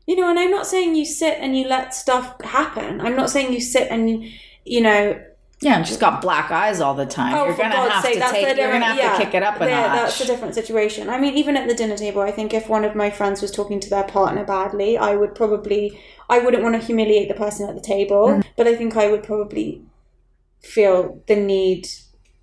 [0.07, 2.99] You know, and I'm not saying you sit and you let stuff happen.
[3.01, 4.25] I'm not saying you sit and
[4.65, 5.21] you know,
[5.61, 7.33] yeah, and she's got black eyes all the time.
[7.35, 8.57] oh, you're gonna God's have sake, to take.
[8.57, 9.95] You're gonna have yeah, to kick it up a yeah, notch.
[10.17, 11.09] That's a different situation.
[11.09, 13.51] I mean, even at the dinner table, I think if one of my friends was
[13.51, 17.69] talking to their partner badly, I would probably, I wouldn't want to humiliate the person
[17.69, 18.43] at the table, Mm.
[18.57, 19.83] but I think I would probably
[20.61, 21.87] feel the need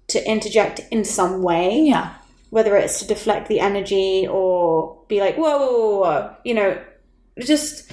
[0.08, 1.80] to interject in some way.
[1.80, 2.14] yeah,
[2.50, 6.80] whether it's to deflect the energy or be like, whoa, whoa, whoa, whoa, you know,
[7.40, 7.90] just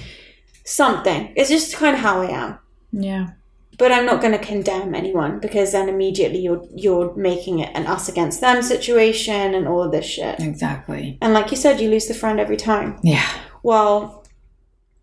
[0.64, 1.32] something.
[1.36, 2.58] It's just kind of how I am.
[2.92, 3.26] yeah,
[3.78, 7.86] But I'm not going to condemn anyone because then immediately you're you're making it an
[7.86, 10.40] us against them situation and all of this shit.
[10.40, 11.18] exactly.
[11.20, 12.98] And like you said, you lose the friend every time.
[13.02, 13.28] Yeah,
[13.62, 14.24] Well,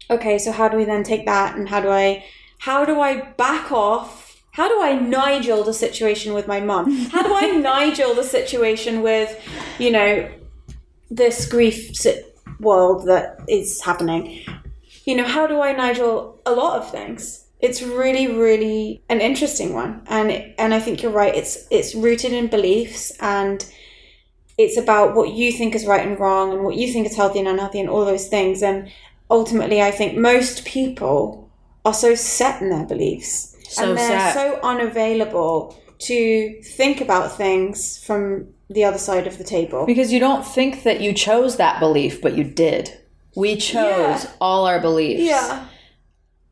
[0.09, 2.23] okay, so how do we then take that and how do I
[2.59, 4.41] how do I back off?
[4.51, 6.91] How do I Nigel the situation with my mum?
[7.07, 9.29] How do I Nigel the situation with,
[9.79, 10.31] you know,
[11.11, 11.91] this grief
[12.59, 14.45] world that is happening?
[15.05, 17.42] You know, how do I Nigel a lot of things?
[17.67, 20.27] It's really, really an interesting one, and
[20.61, 21.33] and I think you're right.
[21.41, 23.65] It's it's rooted in beliefs and
[24.57, 27.39] it's about what you think is right and wrong and what you think is healthy
[27.39, 28.87] and unhealthy and all those things and
[29.31, 31.49] ultimately i think most people
[31.85, 34.33] are so set in their beliefs So and they're set.
[34.35, 35.75] so unavailable
[36.09, 40.83] to think about things from the other side of the table because you don't think
[40.83, 42.83] that you chose that belief, but you did.
[43.35, 44.31] We chose Yeah.
[44.39, 45.23] all our beliefs.
[45.23, 45.65] yeah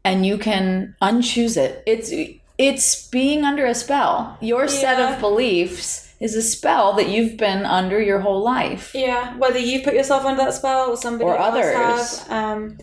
[0.03, 1.83] and you can unchoose it.
[1.85, 2.11] It's
[2.57, 4.37] it's being under a spell.
[4.41, 8.91] Your set of beliefs is a spell that you've been under your whole life.
[8.93, 11.75] Yeah, whether you put yourself under that spell or somebody Or else others.
[11.75, 12.77] has, um,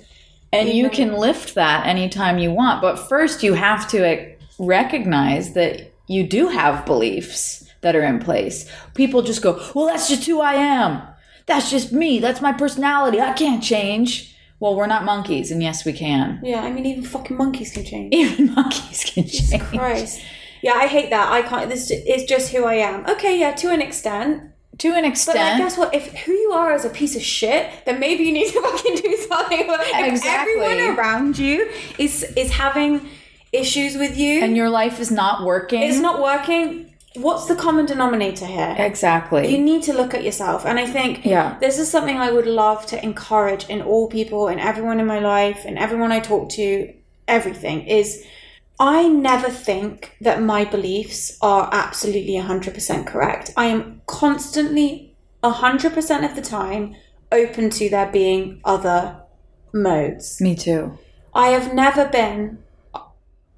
[0.50, 2.81] And you Even- can lift that anytime you want.
[2.81, 4.26] But first, you have to
[4.59, 8.66] recognize that you do have beliefs that are in place.
[8.94, 11.02] People just go, well, that's just who I am.
[11.46, 12.18] That's just me.
[12.18, 13.20] That's my personality.
[13.20, 14.35] I can't change.
[14.61, 15.51] Well, we're not monkeys.
[15.51, 16.40] And yes, we can.
[16.42, 18.12] yeah, I mean, even fucking monkeys can change.
[18.14, 19.62] Even monkeys can change.
[19.68, 20.21] Christ.
[20.62, 21.31] Yeah, I hate that.
[21.31, 21.68] I can't.
[21.71, 23.07] This is just who I am.
[23.07, 24.42] Okay, yeah, to an extent.
[24.79, 25.38] To an But extent.
[25.38, 25.94] like, guess what?
[25.94, 28.97] If who you are is a piece of shit, then maybe you need to fucking
[28.97, 29.61] do something.
[29.68, 30.55] If Exactly.
[30.61, 31.68] everyone around you
[31.99, 33.09] is is having
[33.53, 35.83] issues with you, and your life is not working.
[35.83, 36.88] it's not working.
[37.20, 38.74] What's the common denominator here?
[38.78, 39.48] Exactly.
[39.48, 40.64] You need to look at yourself.
[40.64, 41.57] And I think Yeah.
[41.61, 45.18] this is something I would love to encourage in all people and everyone in my
[45.18, 46.92] life and everyone I talk to,
[47.26, 48.24] everything is
[48.81, 53.52] I never think that my beliefs are absolutely 100% correct.
[53.57, 56.94] I am constantly 100% of the time
[57.33, 59.16] open to there being other
[59.72, 60.40] modes.
[60.40, 60.96] Me too.
[61.35, 62.59] I have never been.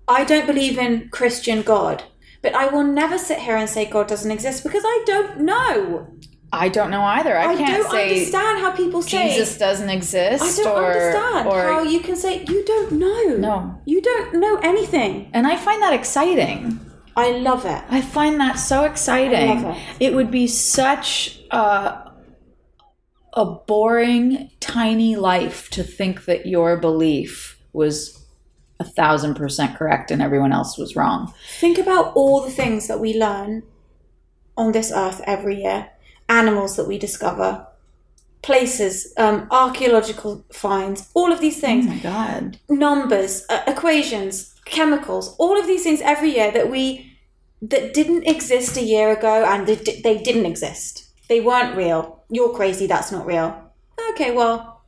[0.09, 2.03] I don't believe in Christian God,
[2.43, 6.09] but I will never sit here and say God doesn't exist because I don't know.
[6.53, 7.37] I don't know either.
[7.37, 9.29] I, I, can't don't say understand how people say.
[9.29, 10.43] Jesus doesn't exist.
[10.43, 13.37] I don't or, understand or, how you can say you don't know.
[13.37, 13.81] No.
[13.85, 15.31] you don't know anything.
[15.33, 16.81] And I find that exciting.
[17.17, 17.83] I love it.
[17.89, 19.51] I find that so exciting.
[19.51, 20.15] I love it.
[20.15, 22.11] would be such a,
[23.33, 28.20] a boring, tiny life to think that your belief was
[28.81, 31.33] a thousand percent correct and everyone else was wrong.
[31.59, 33.63] Think about all the things that we learn
[34.57, 35.91] on this earth every year.
[36.29, 37.67] Animals that we discover,
[38.43, 41.87] places, um, archaeological finds, all of these things.
[41.87, 42.59] my God.
[42.69, 47.07] numbers, uh, equations, chemicals, all of these things every year that we
[47.63, 51.11] that didn't exist a year ago and they, they didn't exist.
[51.29, 52.25] They weren't real.
[52.31, 52.87] You're crazy.
[52.87, 53.55] That's not real.
[54.13, 54.83] Okay, well,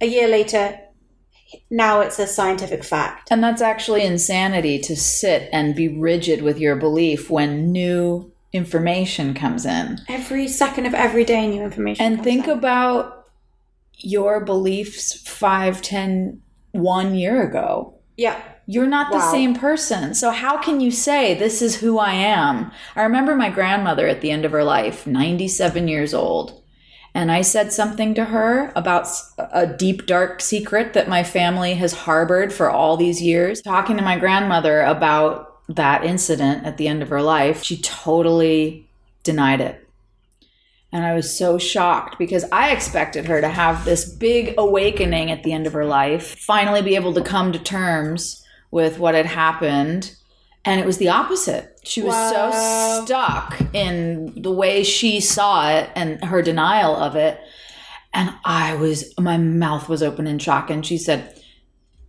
[0.00, 0.78] a year later,
[1.70, 3.28] now it's a scientific fact.
[3.30, 9.34] And that's actually insanity to sit and be rigid with your belief when new information
[9.34, 9.98] comes in.
[10.08, 12.04] Every second of every day, new information.
[12.04, 12.58] And think out.
[12.58, 13.26] about
[13.98, 16.40] your beliefs five, ten,
[16.72, 17.94] one year ago.
[18.16, 19.30] yeah, You're not the Wow.
[19.32, 20.14] same person.
[20.14, 22.70] So, how can you say, This is who I am?
[22.96, 26.60] I remember my grandmother at the end of her life, 97 years old.
[27.14, 29.06] And I said something to her about
[29.38, 33.62] a deep, dark secret that my family has harbored for all these years.
[33.62, 38.88] Talking to my grandmother about that incident at the end of her life, she totally
[39.22, 39.80] denied it.
[40.90, 45.42] And I was so shocked because I expected her to have this big awakening at
[45.42, 49.26] the end of her life, finally be able to come to terms with what had
[49.26, 50.14] happened.
[50.64, 51.78] And it was the opposite.
[51.84, 52.50] She was Wow.
[52.50, 57.38] so stuck in the way she saw it and her denial of it.
[58.14, 60.70] And I was, my mouth was open in shock.
[60.70, 61.34] And she said,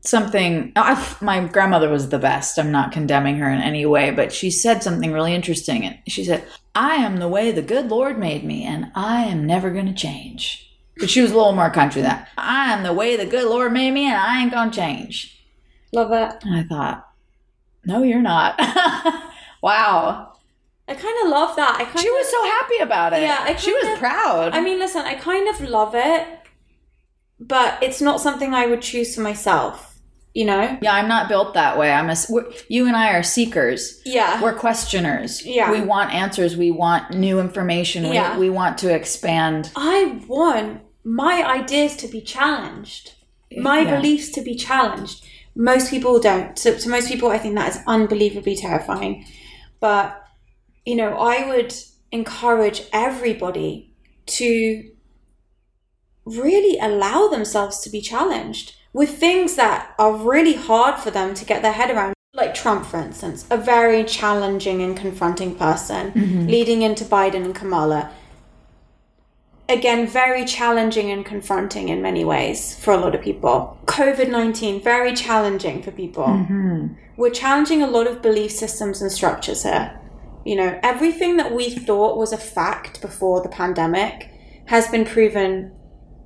[0.01, 4.31] something I, my grandmother was the best i'm not condemning her in any way but
[4.31, 6.43] she said something really interesting And she said
[6.75, 9.93] i am the way the good lord made me and i am never going to
[9.95, 13.25] change but she was a little more country than that i am the way the
[13.25, 15.43] good lord made me and i ain't going to change
[15.91, 16.43] love that.
[16.45, 17.07] and i thought
[17.85, 18.55] no you're not
[19.61, 20.31] wow
[20.87, 21.77] I kind of love that.
[21.81, 24.61] I kind she was so happy about it Yeah, I she was of- proud I
[24.61, 26.27] mean, listen, I kind of love it,
[27.39, 29.93] but it's not something I would choose for myself.
[30.35, 30.77] You know?
[30.81, 32.15] yeah i'm not built that way i'm a.
[32.67, 34.41] you and i are seekers Yeah.
[34.43, 35.45] we're questioners.
[35.45, 35.71] Yeah.
[35.71, 36.57] We want answers.
[36.57, 38.09] We want new information.
[38.09, 38.37] We, Yeah.
[38.37, 39.71] we want to expand.
[39.77, 43.13] I want my ideas to be challenged,
[43.55, 43.95] my Yeah.
[43.95, 45.23] beliefs to be challenged.
[45.55, 46.57] Most people don't.
[46.57, 49.25] So, to most people, I think that is unbelievably terrifying.
[49.79, 50.21] But,
[50.85, 51.73] you know, I would
[52.11, 53.93] encourage everybody
[54.25, 54.91] to
[56.25, 61.45] really allow themselves to be challenged with things that are really hard for them to
[61.45, 62.13] get their head around.
[62.33, 66.47] Like Trump, for instance, a very challenging and confronting person, mm-hmm.
[66.47, 68.11] leading into Biden and Kamala
[69.67, 73.77] again very challenging and confronting in many ways for a lot of people.
[73.85, 76.25] Covid-19 very challenging for people.
[76.25, 76.93] Mm-hmm.
[77.17, 79.99] We're challenging a lot of belief systems and structures here.
[80.45, 84.31] You know everything that we thought was a fact before the pandemic
[84.67, 85.73] has been proven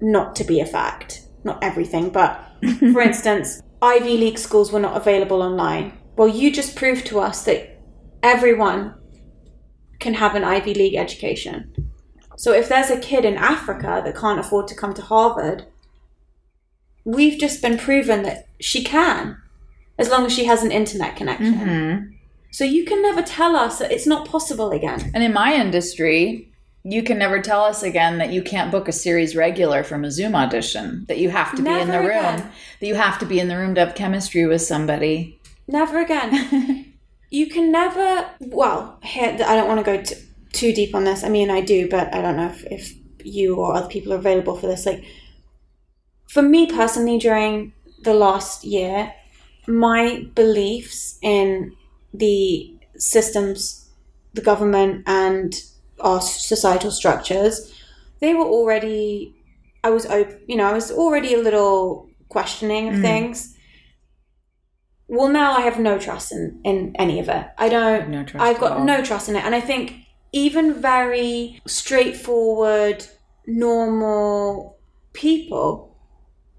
[0.02, 1.22] not to be a fact.
[1.44, 2.44] Not everything but
[2.92, 5.98] for instance ivy league schools were not available online.
[6.18, 7.80] Well you just proved to us that
[8.22, 8.96] everyone
[10.00, 11.89] can have an ivy league education
[12.40, 15.66] so if there's a kid in Africa that can't afford to come to Harvard,
[17.04, 19.36] we've just been proven that she can,
[19.98, 21.54] as long as she has an internet connection.
[21.54, 22.12] Mm-hmm.
[22.52, 25.12] So you can never tell us that it's not possible again.
[25.14, 26.50] And in my industry,
[26.86, 30.10] you can never tell us again that you can't book a series regular from a
[30.10, 32.52] Zoom audition, that you have to be in the Never room, again.
[32.80, 35.38] that you have to be in the room to have chemistry with somebody.
[35.68, 36.94] Never again.
[37.30, 38.30] you can never.
[38.40, 40.16] Well, here I don't want to go t-
[40.54, 41.24] too deep on this.
[41.24, 42.94] I mean, I do, but I don't know if, if
[43.24, 44.86] you or other people are available for this.
[44.86, 45.04] Like,
[46.28, 47.74] for me personally, during
[48.04, 49.14] the last year,
[49.68, 51.76] my beliefs in
[52.14, 53.90] the systems,
[54.34, 55.54] the government, and
[56.00, 57.74] our societal structures,
[58.20, 59.36] they were already.
[59.84, 60.40] I was open.
[60.48, 63.02] You know, I was already a little questioning of Mhm.
[63.02, 63.56] things
[65.08, 68.46] well now i have no trust in in any of it i don't No trust
[68.46, 69.96] i've got no trust in it and i think
[70.32, 73.06] even very straightforward
[73.46, 74.78] normal
[75.14, 75.96] people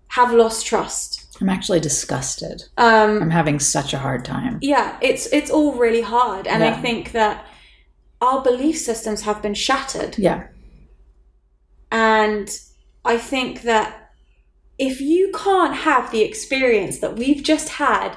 [0.08, 2.64] have lost trust I'm actually disgusted.
[2.76, 4.58] um I'm having such a hard time.
[4.60, 7.46] yeah it's it's all really hard and i think that
[8.20, 10.48] our belief systems have been shattered Yeah.
[11.92, 12.48] And
[13.04, 14.10] I think that
[14.78, 18.16] if you can't have the experience that we've just had,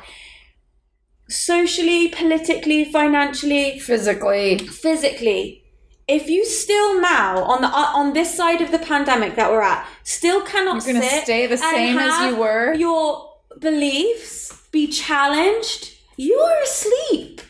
[1.34, 4.58] socially, politically, financially, Physically.
[4.60, 5.64] physically,
[6.08, 9.62] if you still now on the uh, on this side of the pandemic that we're
[9.62, 12.74] at still cannot You're sit stay the same as you were?
[12.74, 17.42] your beliefs be challenged, you are asleep.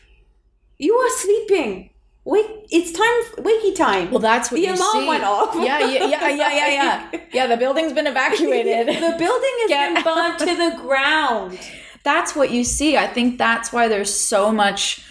[0.77, 1.89] You are sleeping.
[2.25, 2.45] Wake!
[2.69, 3.43] It's time.
[3.43, 4.09] Wakey time.
[4.11, 5.07] Well, that's what The you alarm see.
[5.07, 5.55] went off.
[5.55, 6.67] Yeah, yeah, yeah, yeah, yeah,
[7.11, 7.19] yeah.
[7.33, 8.87] Yeah, the building's been evacuated.
[8.87, 11.59] the building has Get been burned to the ground.
[12.03, 12.97] That's what you see.
[12.97, 15.01] I think that's why there's so much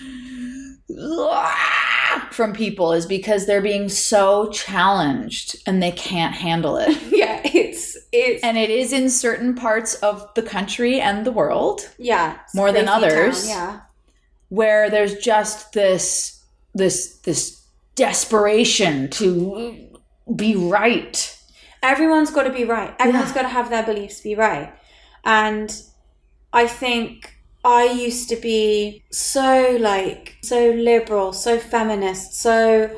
[2.30, 6.96] from people is because they're being so challenged and they can't handle it.
[7.12, 11.88] Yeah, it's it's And it is in certain parts of the country and the world
[11.98, 13.46] yeah more than others.
[13.46, 13.80] town, yeah,
[14.48, 16.42] where there's just this
[16.74, 17.62] this this
[17.94, 19.76] desperation to
[20.34, 21.38] be right.
[21.82, 22.94] everyone's got to be right.
[22.98, 23.34] Everyone's Yeah.
[23.34, 24.72] got to have their beliefs be right.
[25.24, 25.70] And
[26.52, 27.34] I think
[27.64, 32.90] I used to be so like so liberal, so feminist, so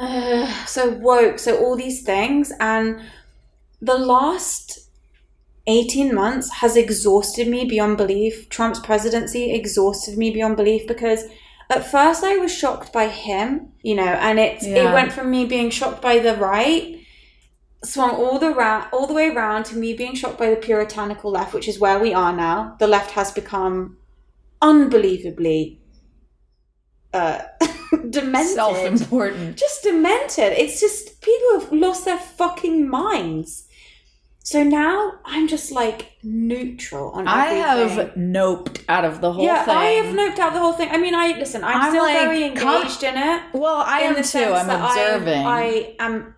[0.00, 3.00] uh, so woke, so all these things and
[3.80, 4.80] the last
[5.66, 8.48] 18 months has exhausted me beyond belief.
[8.50, 11.24] Trump's presidency exhausted me beyond belief because
[11.70, 14.90] at first I was shocked by him, you know, and it Yeah.
[14.90, 16.95] it went from me being shocked by the right
[17.86, 21.30] swung all the ra- all the way around to me being shocked by the puritanical
[21.30, 22.76] left, which is where we are now.
[22.78, 23.96] The left has become
[24.60, 25.80] unbelievably
[27.12, 27.40] uh,
[28.10, 29.56] demented Self-important.
[29.56, 30.52] just demented.
[30.52, 33.64] It's just people have lost their fucking minds.
[34.40, 38.06] So now I'm just like neutral on I everything.
[38.06, 39.76] have noped out of the whole yeah, thing.
[39.76, 40.88] I have noped out the whole thing.
[40.90, 41.64] I mean, I listen.
[41.64, 43.42] I'm, I'm still like, very engaged in it.
[43.54, 44.38] well, I am too.
[44.38, 45.46] I'm that I- observing.
[45.46, 46.34] I, am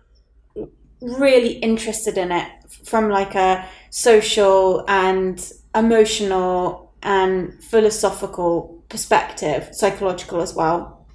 [1.01, 2.47] really interested in it
[2.85, 11.05] from like a social and emotional and philosophical perspective, psychological as well.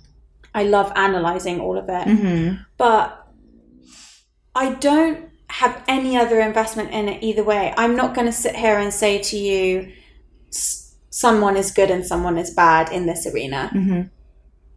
[0.55, 2.65] I love analyzing all of it Mhm.
[2.79, 3.27] but
[4.55, 7.75] I don't have any other investment in it either way.
[7.77, 9.93] I'm not going to sit here and say to you,
[11.11, 13.71] someone is good and someone is bad in this arena.
[13.75, 14.11] Mhm.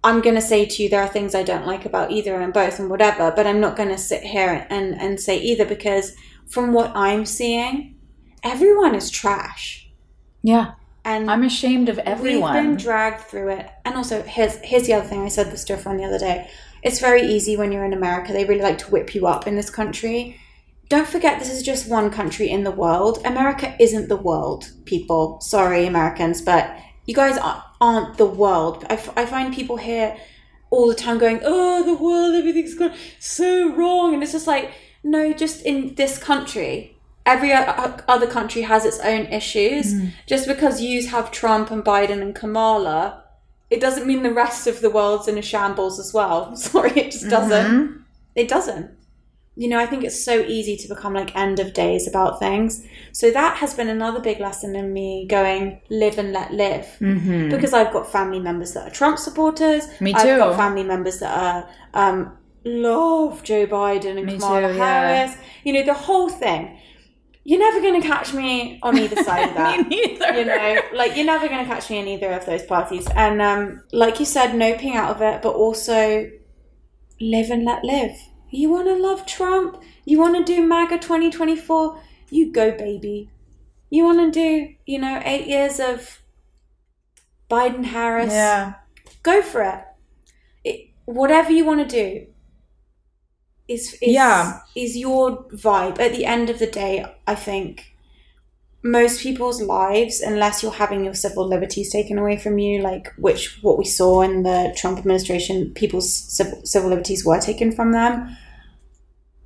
[0.03, 2.53] I'm going to say to you, there are things I don't like about either and
[2.53, 6.15] both and whatever, but I'm not going to sit here and, and say either because
[6.47, 7.95] from what I'm seeing,
[8.43, 9.89] everyone is trash.
[10.43, 10.73] Yeah,
[11.03, 12.53] And I'm ashamed of everyone.
[12.53, 13.69] We've been dragged through it.
[13.83, 15.23] And also, here's here's the other thing.
[15.23, 16.49] I said this to a friend the other day.
[16.83, 18.31] It's very easy when you're in America.
[18.31, 20.39] They really like to whip you up in this country.
[20.89, 23.19] Don't forget, this is just one country in the world.
[23.25, 25.41] America isn't the world, people.
[25.41, 26.77] Sorry, Americans, but
[27.07, 28.85] you guys aren't- aren't the world.
[28.89, 30.15] I, f- I find people here
[30.69, 34.71] all the time going, "Oh, the world, everything's gone so wrong," and it's just like,
[35.03, 36.93] no, just in this country.
[37.25, 39.93] Every other country has its own issues.
[40.27, 43.23] Just because you have Trump and Biden and Kamala,
[43.69, 46.55] it doesn't mean the rest of the world's in a shambles as well.
[46.69, 47.65] Sorry, it just doesn't.
[47.71, 48.01] Mhm.
[48.35, 48.91] It doesn't.
[49.59, 52.85] You know, I think it's so easy to become like end of days about things.
[53.11, 56.85] So that has been another big lesson in me going live and let live.
[57.01, 57.49] Mhm.
[57.49, 59.87] Because I've got family members that are Trump supporters.
[59.99, 60.19] Me too.
[60.19, 64.85] I've got family members that are um, love Joe Biden and Me Kamala too, yeah.
[65.25, 65.37] Harris.
[65.63, 66.77] You know, the whole thing.
[67.43, 70.37] You're never going to catch me on either side of that Me neither.
[70.39, 73.07] you know, like you're never going to catch me in either of those parties.
[73.15, 76.29] And um, like you said, noping out of it, but also
[77.21, 78.11] live and let live.
[78.49, 79.81] You want to love Trump?
[80.05, 82.01] You want to do MAGA 2024?
[82.29, 83.29] You go, baby.
[83.89, 86.21] You want to do, you know, eight years of
[87.49, 88.31] Biden Harris?
[88.33, 88.73] Yeah.
[89.23, 89.83] go for it.
[90.63, 92.27] it whatever you want to do
[93.67, 94.59] is, is Yeah.
[94.75, 95.99] is your vibe.
[95.99, 97.95] At the end of the day, I think
[98.87, 103.59] most people's lives, unless you're having your civil liberties taken away from you, like which
[103.61, 108.35] what we saw in the Trump administration, people's civil, civil liberties were taken from them.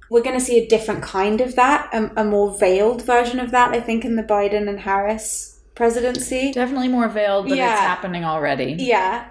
[0.09, 3.51] We're going to see a different kind of that, a, a more veiled version of
[3.51, 6.51] that, I think, in the Biden and Harris presidency.
[6.51, 7.71] Definitely more veiled, but Yeah.
[7.71, 8.75] it's happening already.
[8.77, 9.29] Yeah.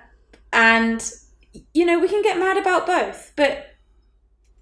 [0.52, 1.00] And
[1.74, 3.50] you know, we can get mad about both, but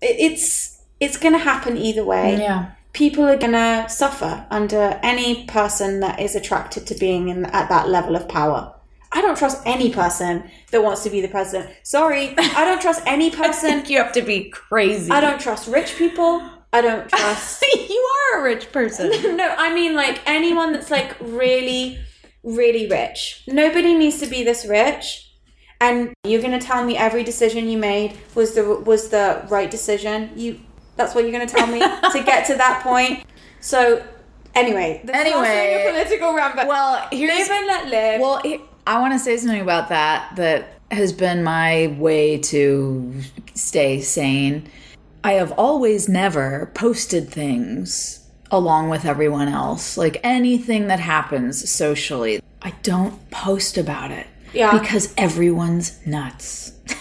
[0.00, 2.36] it, it's it's going to happen either way.
[2.38, 2.72] Yeah.
[2.92, 7.68] People are going to suffer under any person that is attracted to being in at
[7.68, 8.74] that level of power.
[9.12, 11.70] I don't trust any person that wants to be the president.
[11.82, 13.84] Sorry, I don't trust any person.
[13.86, 15.10] you have to be crazy.
[15.10, 16.42] I don't trust rich people.
[16.72, 19.10] I don't trust you are a rich person.
[19.36, 21.98] no, I mean like anyone that's like really,
[22.42, 23.44] really rich.
[23.46, 25.24] Nobody needs to be this rich.
[25.80, 30.32] And you're gonna tell me every decision you made was the was the right decision.
[30.36, 30.60] You
[30.98, 31.80] that's what you're gonna tell me
[32.12, 33.24] to get to that point.
[33.60, 34.04] So
[34.54, 38.20] anyway, this is also Anyway, political but well, here's live and let live.
[38.20, 38.42] Well,
[38.86, 43.14] I want to say something about that that has been my way to
[43.54, 44.68] stay sane.
[45.24, 49.96] I have always never posted things along with everyone else.
[49.96, 54.26] Like anything that happens socially, I don't post about it.
[54.52, 54.78] Yeah.
[54.78, 56.72] Because everyone's nuts.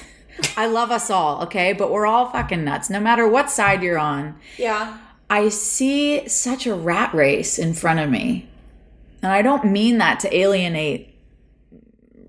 [0.55, 1.73] I love us all, okay?
[1.73, 4.39] But we're all fucking nuts, no matter what side you're on.
[4.57, 4.99] yeah.
[5.29, 8.47] I see such a rat race in front of me.
[9.21, 11.13] And I don't mean that to alienate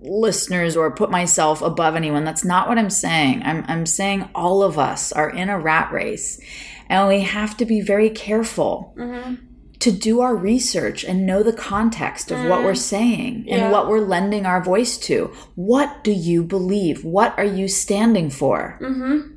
[0.00, 2.24] listeners or put myself above anyone.
[2.24, 3.42] That's not what I'm saying.
[3.44, 6.40] I'm, I'm saying all of us are in a rat race
[6.88, 9.34] and we have to be very careful mm-hmm.
[9.80, 12.76] To do our research and know the context of what we're mm.
[12.76, 15.32] saying and what we're lending our voice to.
[15.54, 17.04] What do you believe?
[17.04, 18.78] What are you standing for?
[18.80, 19.34] Mm-hmm.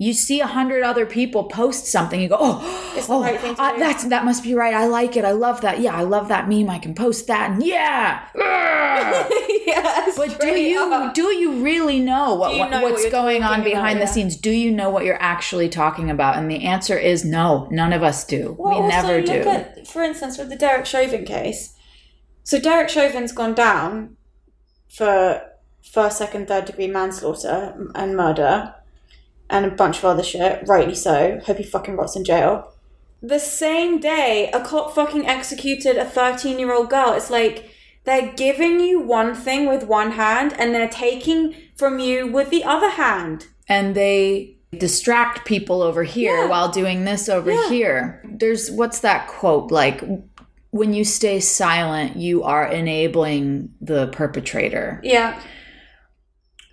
[0.00, 3.38] You see a hundred other people post something, you go, "Oh, It's the oh, right
[3.38, 4.72] thing to uh, that's that must be right.
[4.72, 5.26] I like it.
[5.26, 5.80] I love that.
[5.80, 6.70] Yeah, I love that meme.
[6.70, 8.26] I can post that, and yeah."
[9.66, 10.10] Yeah.
[10.16, 11.14] But do you up.
[11.14, 14.24] do you really know what, you know what's you're going on behind about, the yeah.
[14.24, 14.36] scenes?
[14.36, 16.36] Do you know what you're actually talking about?
[16.36, 17.68] And the answer is no.
[17.70, 18.56] None of us do.
[18.58, 19.32] Well, we never do.
[19.32, 21.74] At, for instance, with the Derek Chauvin case.
[22.42, 24.16] So Derek Chauvin's gone down
[24.88, 25.40] for
[25.82, 28.74] first, second, third degree manslaughter and murder,
[29.50, 30.62] and a bunch of other shit.
[30.66, 31.40] Rightly so.
[31.44, 32.72] Hope he fucking rots in jail.
[33.22, 37.12] The same day, a cop fucking executed a thirteen-year-old girl.
[37.12, 37.70] It's like
[38.04, 42.64] they're giving you one thing with one hand, and they're taking from you with the
[42.64, 43.46] other hand.
[43.68, 46.46] and they distract people over here Yeah.
[46.48, 47.68] while doing this over Yeah.
[47.68, 48.20] here.
[48.28, 50.02] There's what's that quote like
[50.72, 55.00] when you stay silent, you are enabling the perpetrator.
[55.04, 55.38] Yeah.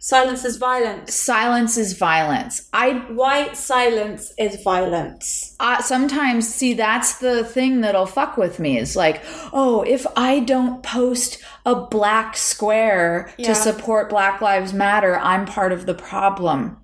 [0.07, 1.13] Silence is violence.
[1.13, 2.69] Silence is violence.
[2.71, 5.53] I White silence is violence.
[5.59, 10.39] uh, sometimes see that's the thing that'll fuck with me is like, oh, if I
[10.39, 13.47] don't post a black square Yeah.
[13.49, 16.77] to support Black Lives Matter, I'm part of the problem.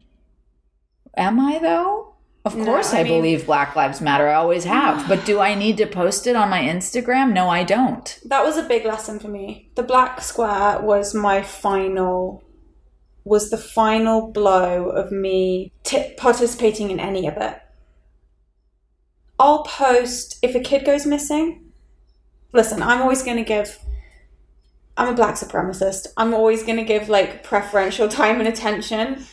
[1.15, 2.15] Am I though?
[2.43, 4.27] Of No, course, I I, mean- believe Black Lives Matter.
[4.27, 5.07] I always have.
[5.07, 7.31] but do I need to post it on my Instagram?
[7.31, 8.19] No, I don't.
[8.25, 9.69] That was a big lesson for me.
[9.75, 12.42] The black square was my final,
[13.23, 17.59] was the final blow of me t- participating in any of it.
[19.39, 21.71] I'll post if a kid goes missing.
[22.51, 23.79] Listen, I'm always going to give.
[24.95, 26.07] I'm a black supremacist.
[26.17, 29.25] I'm always going to give like preferential time and attention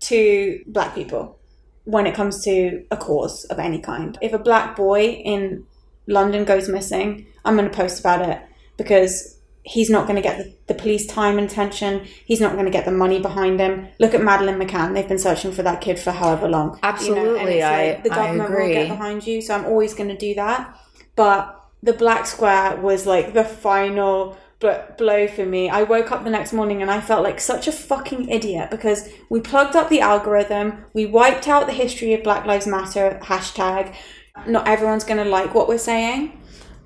[0.00, 1.38] to black people
[1.84, 4.18] when it comes to a cause of any kind.
[4.20, 5.64] If a black boy in
[6.06, 8.40] London goes missing, I'm going to post about it
[8.76, 9.37] because
[9.68, 12.04] he's not going to get the, the police time and attention.
[12.24, 13.88] He's not going to get the money behind him.
[14.00, 14.94] Look at Madeleine McCann.
[14.94, 16.78] They've been searching for that kid for however long.
[16.82, 19.42] Absolutely, it's I- the I government will get behind you.
[19.42, 20.78] So I'm always going to do that.
[21.16, 25.68] But the black square was like the final bl- blow for me.
[25.68, 29.08] I woke up the next morning and I felt like such a fucking idiot because
[29.28, 33.94] we plugged up the algorithm, we wiped out the history of Black Lives Matter hashtag.
[34.46, 36.37] Not everyone's gonna like what we're saying,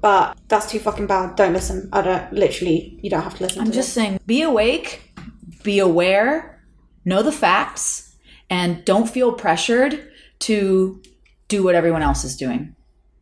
[0.02, 1.36] but that's too fucking bad.
[1.36, 1.88] Don't listen.
[1.92, 2.32] I don't.
[2.32, 3.60] Literally, you don't have to listen.
[3.60, 5.14] I'm to just saying, be awake,
[5.62, 6.62] be aware,
[7.06, 8.14] know the facts,
[8.50, 11.00] and don't feel pressured to
[11.48, 12.74] do what everyone else is doing.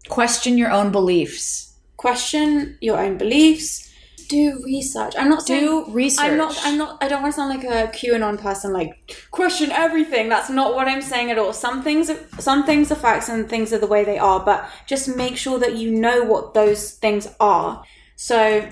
[0.08, 1.76] Question your own beliefs.
[1.96, 3.89] question your own beliefs.
[4.30, 5.14] Do research.
[5.18, 6.24] I'm not saying Do research.
[6.24, 6.56] I'm not.
[6.62, 7.02] I'm not.
[7.02, 8.72] I don't want to sound like a QAnon person.
[8.72, 10.28] Like question everything.
[10.28, 11.52] That's not what I'm saying at all.
[11.52, 14.38] Some things, are, some things are facts, and things are the way they are.
[14.38, 17.82] But just make sure that you know what those things are.
[18.14, 18.68] So,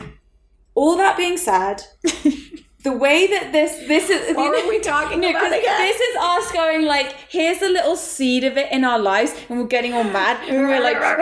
[0.76, 1.82] all that being said,
[2.84, 5.78] the way that this this is What were we talking No, about again?
[5.78, 9.58] This is us going like, here's a little seed of it in our lives, and
[9.58, 11.18] we're getting all mad, and we're like, like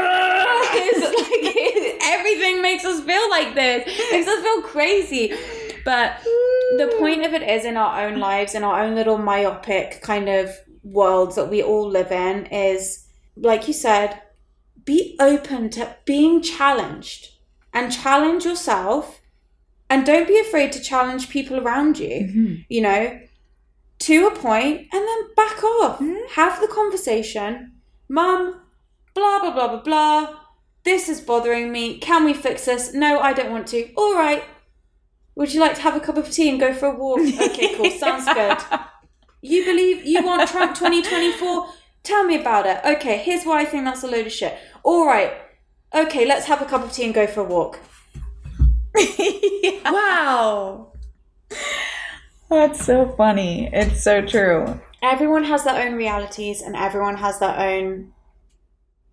[2.02, 5.32] everything makes us feel like this, makes us feel crazy.
[5.84, 10.02] But the point of it is, in our own lives, in our own little myopic
[10.02, 10.50] kind of
[10.82, 14.20] worlds that we all live in, is like you said,
[14.84, 17.28] be open to being challenged
[17.72, 19.20] and challenge yourself
[19.89, 22.55] and don't be afraid to challenge people around you mm-hmm.
[22.68, 23.18] you know
[23.99, 25.99] to a point and then back off.
[25.99, 26.32] Mm-hmm.
[26.34, 27.72] Have the conversation.
[28.09, 28.61] Mum
[29.14, 30.37] blah blah blah blah blah.
[30.84, 31.99] This is bothering me.
[31.99, 32.95] Can we fix this?
[32.95, 33.93] No i don't want to.
[33.95, 34.45] All right.
[35.34, 37.20] Would you like to have a cup of tea and go for a walk?
[37.20, 37.91] Okay cool.
[37.99, 38.59] Sounds good.
[39.43, 41.68] You believe you want Trump 2024?
[42.03, 42.80] Tell me about it.
[42.84, 44.57] Okay, here's why I think that's a load of shit.
[44.82, 45.32] All right.
[45.95, 47.80] Okay, let's have a cup of tea and go for a walk.
[49.84, 50.92] Wow.
[52.49, 53.68] That's so funny.
[53.72, 54.80] It's so true.
[55.03, 58.12] Everyone has their own realities and everyone has their own.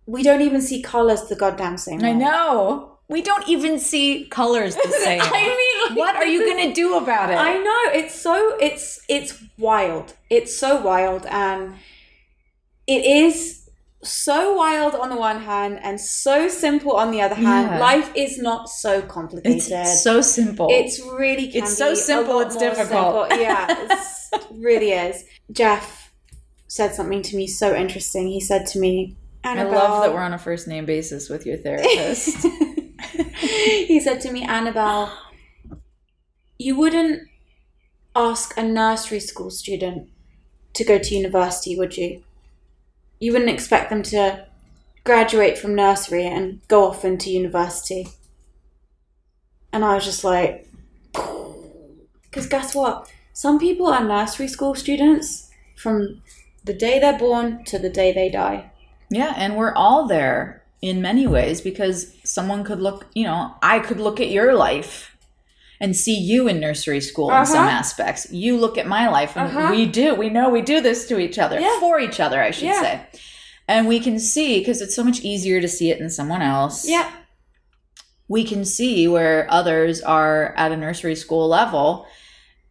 [0.06, 2.10] We don't even see colors the goddamn same way.
[2.10, 2.98] I know.
[3.10, 5.22] We don't even see colors the same.
[5.22, 7.36] I mean, like, what are you going to do about it?
[7.36, 10.14] I know it's so it's it's wild.
[10.30, 11.76] It's so wild, and
[12.88, 13.63] it is
[14.04, 17.70] so wild on the one hand and so simple on the other hand.
[17.72, 17.80] Yeah.
[17.80, 19.72] Life is not so complicated.
[19.72, 20.68] it's so simple.
[20.70, 23.30] It's really It's so simple, it's difficult.
[23.32, 23.38] simple.
[23.42, 23.66] Yeah,
[24.34, 25.24] it really is.
[25.52, 26.12] Jeff
[26.68, 28.28] said something to me so interesting.
[28.28, 31.46] He said to me, I Annabelle, love that we're on a first name basis with
[31.46, 32.46] your therapist.
[33.38, 35.16] he said to me, Annabelle,
[36.58, 37.22] you wouldn't
[38.16, 40.10] ask a nursery school student
[40.74, 42.24] to go to university, would you?
[43.24, 44.46] You wouldn't expect them to
[45.06, 48.10] graduate from nursery and go off into university.
[49.72, 50.68] And I was just like,
[52.24, 53.10] because guess what?
[53.32, 56.22] Some people are nursery school students from
[56.66, 58.72] the day they're born to the day they die.
[59.10, 63.80] yeah, and we're all there in many ways because someone could look, you know, I
[63.80, 65.13] could look at your life
[65.84, 67.78] and see you in nursery school in some Uh-huh.
[67.82, 68.32] aspects.
[68.32, 69.68] You look at my life and Uh-huh.
[69.72, 70.16] we do.
[70.16, 71.78] We know we do this to each other, Yeah.
[71.82, 72.82] for each other, I should Yeah.
[72.82, 73.02] say.
[73.68, 76.88] And we can see because it's so much easier to see it in someone else.
[76.88, 77.10] Yeah.
[78.30, 82.08] we can see where others are at a nursery school level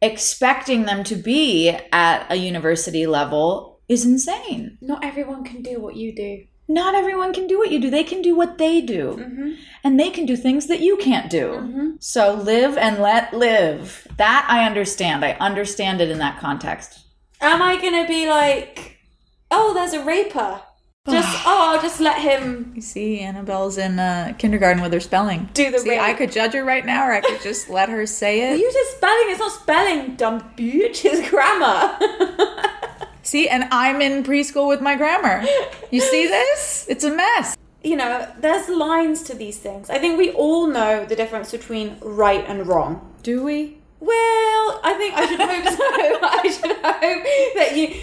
[0.01, 5.95] expecting them to be at a university level is insane Not everyone can do what
[5.95, 6.45] you do.
[6.73, 9.51] Not everyone can do what you do they can do what they do Mm-hmm.
[9.85, 11.89] and they can do things that you can't do Mm-hmm.
[12.01, 16.99] so live and let live that i understand i understand it in that context
[17.45, 18.99] Am I gonna be like,
[19.51, 20.61] oh, there's a raper?
[21.11, 25.49] Just oh, I'll just let him you see annabelle's in uh, kindergarten with her spelling
[25.53, 26.01] do the see rape.
[26.01, 28.73] i could judge her right now or i could just let her say it You
[28.73, 29.27] just spelling.
[29.33, 31.05] It's not spelling, dumb bitch.
[31.05, 31.99] It's grammar.
[33.23, 35.45] See, and I'm in preschool with my grammar.
[35.91, 36.87] You see this?
[36.89, 37.57] It's a mess.
[37.85, 39.91] you know, there's lines to these things.
[39.91, 43.13] I think we all know the difference between right and wrong.
[43.23, 43.79] Do we?
[44.01, 46.19] Well, I think I should hope so.
[46.23, 48.01] I should hope that you.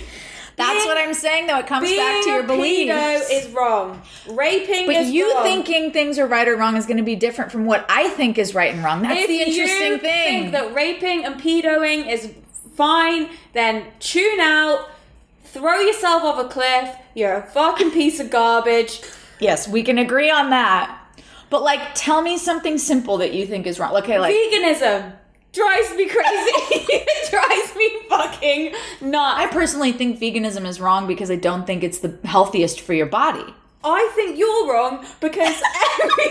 [0.56, 1.60] That's being- what I'm saying, though.
[1.60, 2.92] It comes back to your beliefs.
[2.94, 4.02] pedo is wrong.
[4.30, 5.44] Raping but you wrong.
[5.44, 8.38] thinking things are right or wrong is going to be different from what I think
[8.38, 9.02] is right and wrong.
[9.02, 9.92] That's if the interesting thing.
[9.92, 10.42] you thing.
[10.42, 12.34] think that raping and pedoing is
[12.76, 14.90] fine, then tune out,
[15.52, 16.96] throw yourself off a cliff.
[17.16, 19.02] You're a fucking piece of garbage.
[19.40, 20.96] yes, we can agree on that.
[21.50, 23.96] But like, tell me something simple that you think is wrong.
[23.98, 25.14] Okay, like Veganism
[25.52, 26.86] drives me crazy.
[26.94, 29.40] it drives me fucking nuts.
[29.42, 33.08] I personally think veganism is wrong because I don't think it's the healthiest for your
[33.08, 33.46] body.
[33.84, 35.56] I think you're wrong because
[36.04, 36.26] every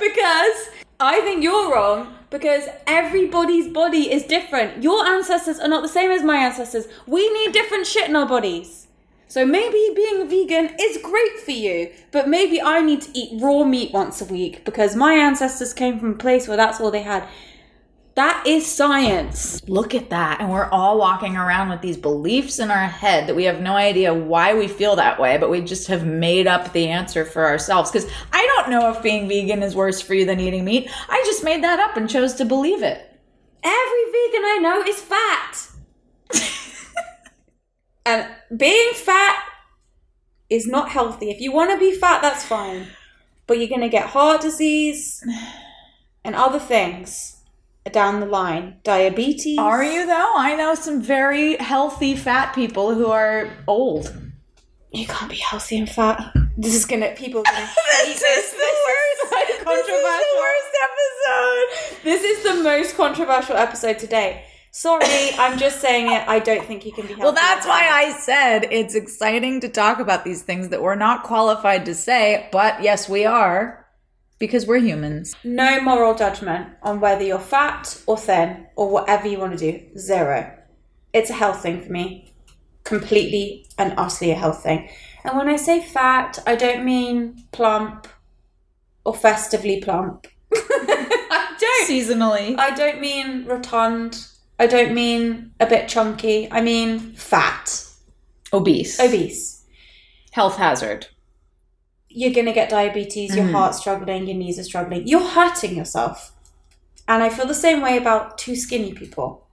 [0.00, 0.68] because
[1.00, 4.82] I think you're wrong because everybody's body is different.
[4.82, 6.86] Your ancestors are not the same as my ancestors.
[7.06, 8.86] We need different shit in our bodies.
[9.30, 13.62] So maybe being vegan is great for you, but maybe I need to eat raw
[13.62, 17.02] meat once a week because my ancestors came from a place where that's all they
[17.02, 17.28] had.
[18.18, 19.62] That is science.
[19.68, 20.40] Look at that.
[20.40, 23.74] And we're all walking around with these beliefs in our head that we have no
[23.74, 27.46] idea why we feel that way, but we just have made up the answer for
[27.46, 27.92] ourselves.
[27.92, 30.90] Because I don't know if being vegan is worse for you than eating meat.
[31.08, 33.08] I just made that up and chose to believe it.
[33.62, 35.68] Every vegan I know is fat.
[38.04, 38.26] and
[38.58, 39.44] being fat
[40.50, 41.30] is not healthy.
[41.30, 42.88] If you want to be fat, that's fine.
[43.46, 45.22] But you're going to get heart disease
[46.24, 47.36] and other things
[47.92, 48.76] down the line.
[48.84, 49.58] Diabetes.
[49.58, 50.32] Are you, though?
[50.36, 54.14] I know some very healthy fat people who are old.
[54.92, 56.32] You can't be healthy and fat.
[56.56, 58.46] This is gonna people are gonna hate This this.
[58.46, 59.30] is the worst.
[59.30, 60.38] This is so controversial.
[60.82, 62.04] episode.
[62.04, 64.44] This is the most controversial episode today.
[64.70, 65.04] Sorry,
[65.38, 66.26] I'm just saying it.
[66.28, 67.14] I don't think you can be.
[67.14, 71.22] Well, that's why I said it's exciting to talk about these things that we're not
[71.22, 73.86] qualified to say, but yes, we are
[74.38, 75.34] because we're humans.
[75.44, 79.98] no moral judgment on whether you're fat or thin or whatever you want to do.
[79.98, 80.54] Zero.
[81.12, 82.32] It's a health thing for me.
[82.84, 84.88] Completely and utterly a health thing.
[85.24, 88.06] And when I say fat, I don't mean plump
[89.04, 90.26] or festively plump.
[90.54, 91.88] I don't.
[91.88, 92.58] Seasonally.
[92.58, 94.26] I don't mean rotund.
[94.58, 96.48] I don't mean a bit chunky.
[96.50, 97.84] I mean fat,
[98.52, 98.98] Obese.
[99.00, 99.64] obese.
[100.32, 101.08] Health hazard.
[102.18, 105.06] You're going to get diabetes, your heart's struggling, your knees are struggling.
[105.06, 106.32] You're hurting yourself.
[107.06, 109.46] And I feel the same way about two skinny people.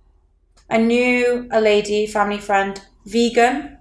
[0.68, 3.78] I knew a lady, family friend, vegan.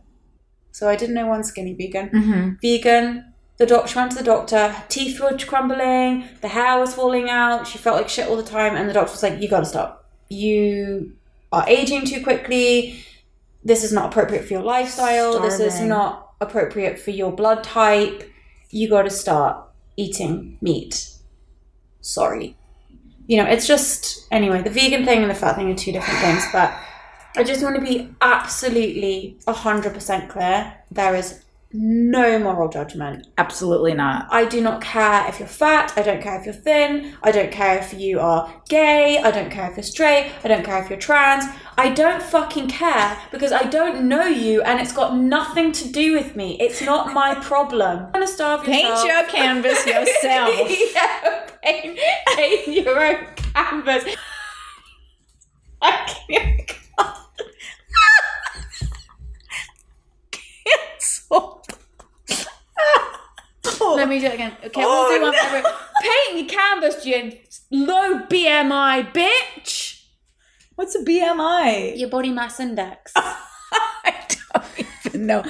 [0.71, 2.11] So I didn't know one skinny vegan.
[2.11, 2.51] Mm-hmm.
[2.61, 3.33] Vegan.
[3.57, 7.31] The doctor she went to the doctor, her teeth were crumbling, the hair was falling
[7.31, 9.65] out, she felt like shit all the time, and the doctor was like, You gotta
[9.65, 10.11] stop.
[10.29, 11.15] You
[11.51, 13.03] are aging too quickly.
[13.65, 15.41] This is not appropriate for your lifestyle.
[15.41, 18.31] This is not appropriate for your blood type.
[18.75, 21.09] You gotta start eating meat.
[22.01, 22.57] Sorry.
[23.29, 26.19] You know, it's just anyway, the vegan thing and the fat thing are two different
[26.19, 26.77] things, but
[27.37, 30.75] I just want to be absolutely 100% clear.
[30.91, 31.44] There is
[31.75, 33.27] no moral judgment.
[33.37, 34.29] Absolutely not.
[34.31, 35.93] I do not care if you're fat.
[35.97, 37.15] I don't care if you're thin.
[37.23, 39.19] I don't care if you are gay.
[39.19, 40.33] I don't care if you're straight.
[40.45, 41.45] I don't care if you're trans.
[41.77, 46.13] I don't fucking care because I don't know you and it's got nothing to do
[46.13, 46.57] with me.
[46.61, 48.07] It's not my problem.
[48.27, 50.51] Starve Paint your canvas yourself.
[50.95, 51.99] yeah, paint,
[52.37, 54.05] paint your own canvas.
[55.83, 56.79] I can't.
[60.67, 61.65] Cancelled.
[63.81, 64.57] Let me do it again.
[64.65, 65.71] Okay, Oh, we'll do one no.
[66.01, 67.33] Paint your canvas, you
[67.71, 70.03] low BMI bitch.
[70.77, 71.99] What's a BMI?
[71.99, 73.13] Your body mass index.
[74.05, 74.67] I don't
[75.07, 75.45] even know.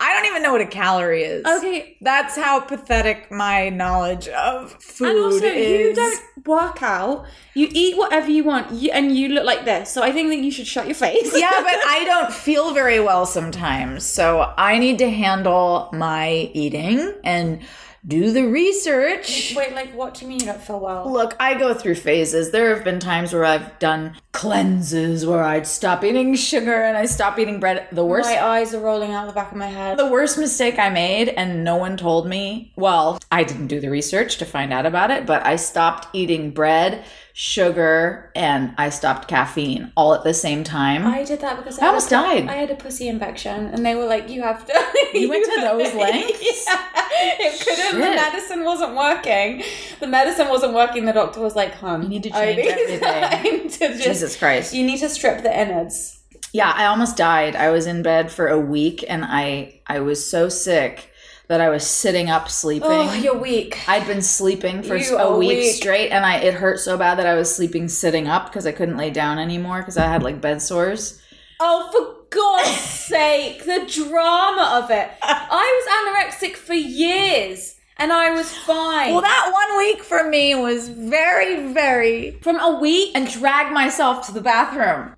[0.00, 1.44] I don't even know what a calorie is.
[1.44, 1.96] Okay.
[2.00, 5.10] That's how pathetic my knowledge of food is.
[5.10, 5.80] And also, is.
[5.80, 7.26] you don't work out.
[7.54, 9.90] You eat whatever you want, you, and you look like this.
[9.90, 11.32] So I think that you should shut your face.
[11.36, 14.04] yeah, but I don't feel very well sometimes.
[14.04, 17.60] So I need to handle my eating and
[18.06, 19.54] do the research.
[19.56, 21.10] Wait, like, what do you mean you don't feel well?
[21.10, 22.50] Look, I go through phases.
[22.50, 27.06] There have been times where I've done cleanses where I'd stop eating sugar and I
[27.06, 27.88] stop eating bread.
[27.90, 29.98] The worst My eyes are rolling out the back of my head.
[29.98, 33.90] The worst mistake I made, and no one told me, well, I didn't do the
[33.90, 37.04] research to find out about it, but I stopped eating bread,
[37.40, 41.06] sugar, and I stopped caffeine all at the same time.
[41.06, 42.48] I did that because I, I almost a, died.
[42.48, 44.74] I had a pussy infection, and they were like, "You have to."
[45.14, 46.66] You went to those lengths?
[46.66, 46.84] yeah,
[47.38, 48.00] it couldn't.
[48.00, 48.16] The Shit.
[48.16, 49.62] medicine wasn't working.
[50.00, 51.04] The medicine wasn't working.
[51.04, 54.74] The doctor was like, "Hun, You need to change everything." To just- Jesus Christ.
[54.74, 56.18] You need to strip the innards.
[56.52, 57.54] Yeah, I almost died.
[57.54, 61.12] I was in bed for a week and I I was so sick
[61.48, 62.88] that I was sitting up sleeping.
[62.90, 63.78] Oh, you're weak.
[63.88, 65.74] I'd been sleeping for You a are week weak.
[65.74, 68.72] straight and I it hurt so bad that I was sleeping sitting up because I
[68.72, 71.20] couldn't lay down anymore because I had like bed sores.
[71.60, 75.10] Oh, for God's sake, the drama of it.
[75.22, 79.12] I was anorexic for years, and I was fine.
[79.12, 82.32] Well, that one week for me was very, very.
[82.42, 85.16] from a week, And drag myself to the bathroom.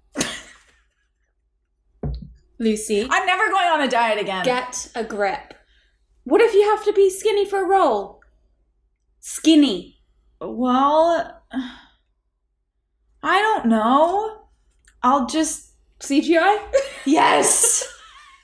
[2.59, 3.07] Lucy.
[3.11, 4.45] I'm never going on a diet again.
[4.45, 5.55] Get a grip.
[6.25, 8.21] What if you have to be skinny for a role?
[9.21, 9.99] Skinny.
[10.41, 11.43] well,
[13.23, 14.47] I don't know.
[15.03, 15.69] I'll just.
[16.01, 16.59] CGI?
[17.05, 17.87] Yes!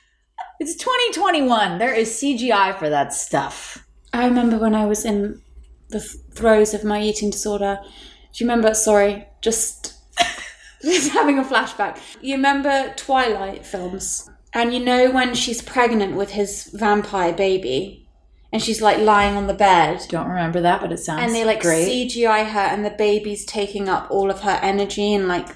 [0.60, 1.78] it's 2021.
[1.78, 3.86] There is CGI for that stuff.
[4.12, 5.40] I remember when I was in
[5.88, 7.78] the throes of my eating disorder.
[7.82, 8.74] Do you remember?
[8.74, 9.94] Sorry, just,
[10.82, 11.98] just having a flashback.
[12.20, 14.28] You remember Twilight films?
[14.56, 18.08] And you know when she's pregnant with his vampire baby
[18.50, 21.26] and she's like lying on the bed Don't remember that, but it sounds great.
[21.26, 21.86] and they like great.
[22.10, 25.46] CGI her and the baby's taking up all of her energy and like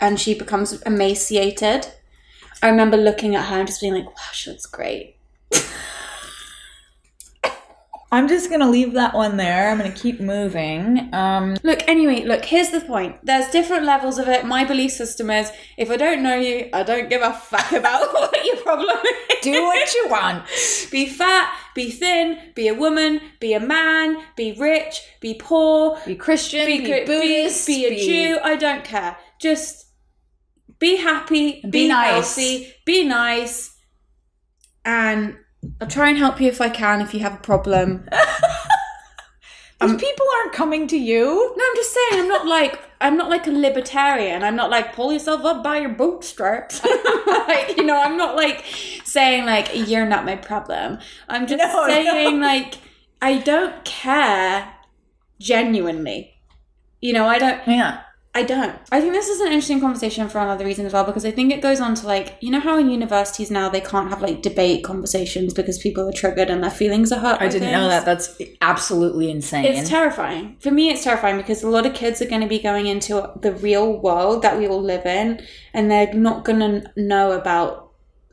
[0.00, 1.86] and she becomes emaciated.
[2.60, 5.16] I remember looking at her and just being like, wow, she looks great.
[8.12, 9.70] I'm just gonna leave that one there.
[9.70, 11.08] I'm gonna keep moving.
[11.14, 13.16] Um, Look, anyway, look, here's the point.
[13.24, 14.44] There's different levels of it.
[14.44, 18.12] My belief system is if I don't know you, I don't give a fuck about
[18.12, 18.98] what your problem
[19.30, 19.40] is.
[19.40, 20.44] do what you want.
[20.90, 26.14] Be fat, be thin, be a woman, be a man, be rich, be poor, Be
[26.14, 28.38] Christian, be, be, be, Buddhist, be a Jew.
[28.44, 29.16] I don't care.
[29.40, 29.86] Just
[30.78, 32.10] be happy, be, be nice.
[32.36, 33.74] healthy, be nice,
[34.84, 35.38] and
[35.80, 38.08] I'll try and help you if I can if you have a problem.
[39.80, 41.54] These um, people aren't coming to you.
[41.56, 44.44] No, I'm just saying I'm not like I'm not like a libertarian.
[44.44, 46.84] I'm not like pull yourself up by your bootstraps.
[47.26, 48.64] like, you know, I'm not like
[49.04, 50.98] saying like you're not my problem.
[51.28, 52.46] I'm just No, saying no.
[52.46, 52.74] like
[53.20, 54.72] I don't care
[55.40, 56.34] genuinely.
[57.00, 58.02] You know, I don't Yeah.
[58.34, 58.74] I don't.
[58.90, 61.52] I think this is an interesting conversation for another reason as well because I think
[61.52, 64.40] it goes on to like you know how in universities now they can't have like
[64.40, 67.42] debate conversations because people are triggered and their feelings are hurt.
[67.42, 68.06] I didn't know that.
[68.06, 69.66] That's absolutely insane.
[69.66, 70.56] It's terrifying.
[70.60, 73.30] For me, it's terrifying because a lot of kids are going to be going into
[73.40, 77.81] the real world that we all live in, and they're not going to know about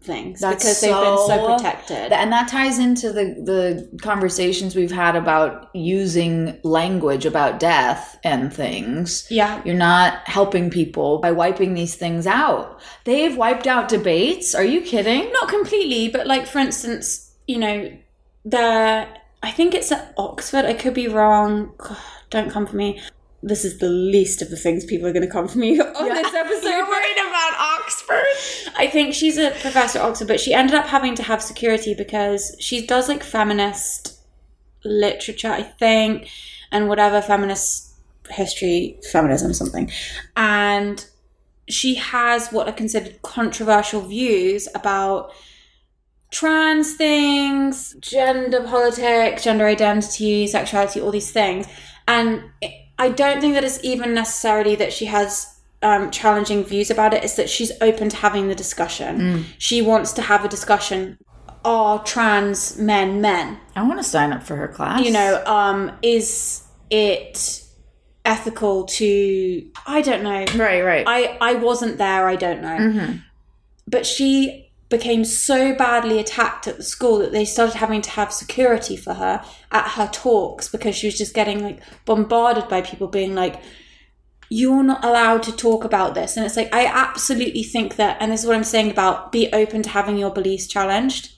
[0.01, 2.11] things That's because they've been so so- protected.
[2.11, 8.53] and that ties into the the conversations we've had about using language about death and
[8.53, 9.27] things.
[9.29, 9.61] yeah.
[9.65, 12.79] You're not helping people by wiping these things out.
[13.03, 14.55] They've wiped out debates.
[14.55, 15.31] Are you kidding?
[15.33, 17.91] Not completely, but like for instance, you know,
[18.45, 19.07] the
[19.41, 20.65] I think it's at Oxford.
[20.65, 21.73] I could be wrong.
[21.77, 21.97] God,
[22.29, 23.01] don't come for me.
[23.41, 26.09] This is the least of the things people are going to come for me on
[26.09, 26.67] this episode.
[26.67, 28.73] You're worried about Oxford?
[28.77, 31.93] I think she's a professor at Oxford, but she ended up having to have security
[31.93, 34.19] because she does like feminist
[34.83, 36.29] literature, I think,
[36.71, 37.93] and whatever feminist
[38.29, 39.91] history, feminism, something.
[40.35, 41.05] And
[41.67, 45.31] she has what are considered controversial views about
[46.31, 51.67] trans things, gender politics, gender identity, sexuality, all these things.
[52.07, 52.43] And
[52.99, 57.23] I don't think that it's even necessarily that she has um, challenging views about it.
[57.23, 59.45] It's that she's open to having the discussion.
[59.57, 61.17] She wants to have a discussion.
[61.65, 63.57] Are trans men men?
[63.75, 65.03] I want to sign up for her class.
[65.03, 67.63] You know, um, is it
[68.25, 69.69] ethical to?
[69.87, 70.45] I don't know.
[70.63, 71.05] right, right.
[71.07, 72.27] I I wasn't there.
[72.27, 73.15] I don't know.
[73.87, 78.33] But she became so badly attacked at the school that they started having to have
[78.33, 83.07] security for her at her talks because she was just getting like bombarded by people
[83.07, 83.61] being like
[84.51, 86.35] you're not allowed to talk about this.
[86.35, 89.47] And it's like i absolutely think that and this is what i'm saying about be
[89.53, 91.35] open to having your beliefs challenged.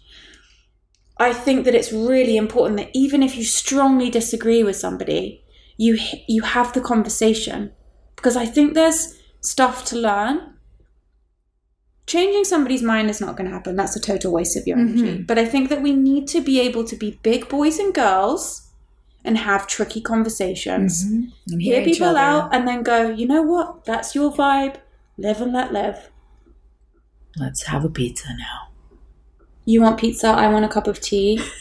[1.17, 5.43] I think that it's really important that even if you strongly disagree with somebody
[5.77, 5.97] you
[6.27, 7.73] you have the conversation.
[8.15, 10.53] Because i think there's stuff to learn
[12.07, 13.75] changing somebody's mind is not going to happen.
[13.75, 15.03] That's a total waste of your energy.
[15.03, 15.23] Mm-hmm.
[15.23, 18.69] But i think that we need to be able to be big boys and girls
[19.23, 21.05] and have tricky conversations.
[21.05, 21.53] Mm-hmm.
[21.53, 22.19] And hear people other.
[22.19, 23.85] out and then go you know what?
[23.85, 24.77] That's your vibe.
[25.17, 26.09] Live and let live.
[27.37, 28.69] Let's have a pizza now.
[29.65, 30.27] you want pizza?
[30.27, 31.41] I want a cup of tea.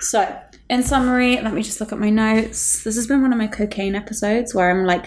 [0.00, 2.84] So in summary let me just look at my notes.
[2.84, 5.06] This has been one of my cocaine episodes where i'm like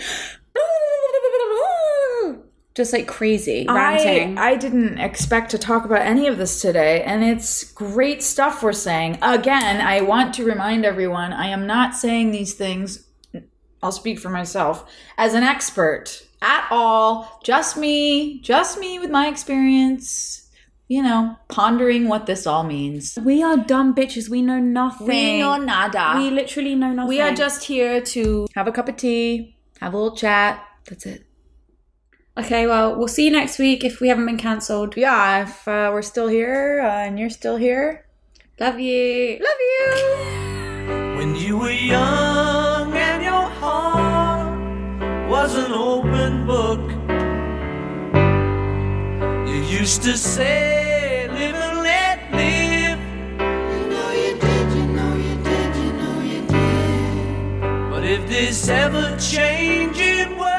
[2.73, 7.03] just like crazy ranting I, I didn't expect to talk about any of this today,
[7.03, 9.17] and it's great stuff we're saying.
[9.21, 13.07] Again, I want to remind everyone I am not saying these things,
[13.83, 17.39] I'll speak for myself, as an expert at all.
[17.43, 20.49] Just me, just me with my experience,
[20.87, 23.17] you know, pondering what this all means.
[23.23, 26.13] we are dumb bitches we know nothing We know nada.
[26.17, 29.93] we literally know nothing we are just here to have a cup of tea, have
[29.93, 30.65] a little chat.
[30.85, 31.25] That's it.
[32.37, 35.89] Okay well we'll see you next week if we haven't been cancelled Yeah, if uh,
[35.93, 38.05] we're still here uh, and you're still here,
[38.59, 41.17] love you love you.
[41.17, 46.81] When you were young and your heart was an open book,
[49.47, 52.99] you used to say, Live and let live.
[53.71, 57.91] You know you did, you know you did, you know you did.
[57.91, 60.50] But if this ever changing world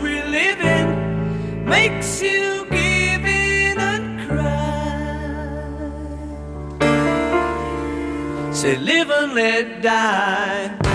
[0.00, 4.52] we live in makes you give in and cry,
[8.52, 10.91] Say live and let die.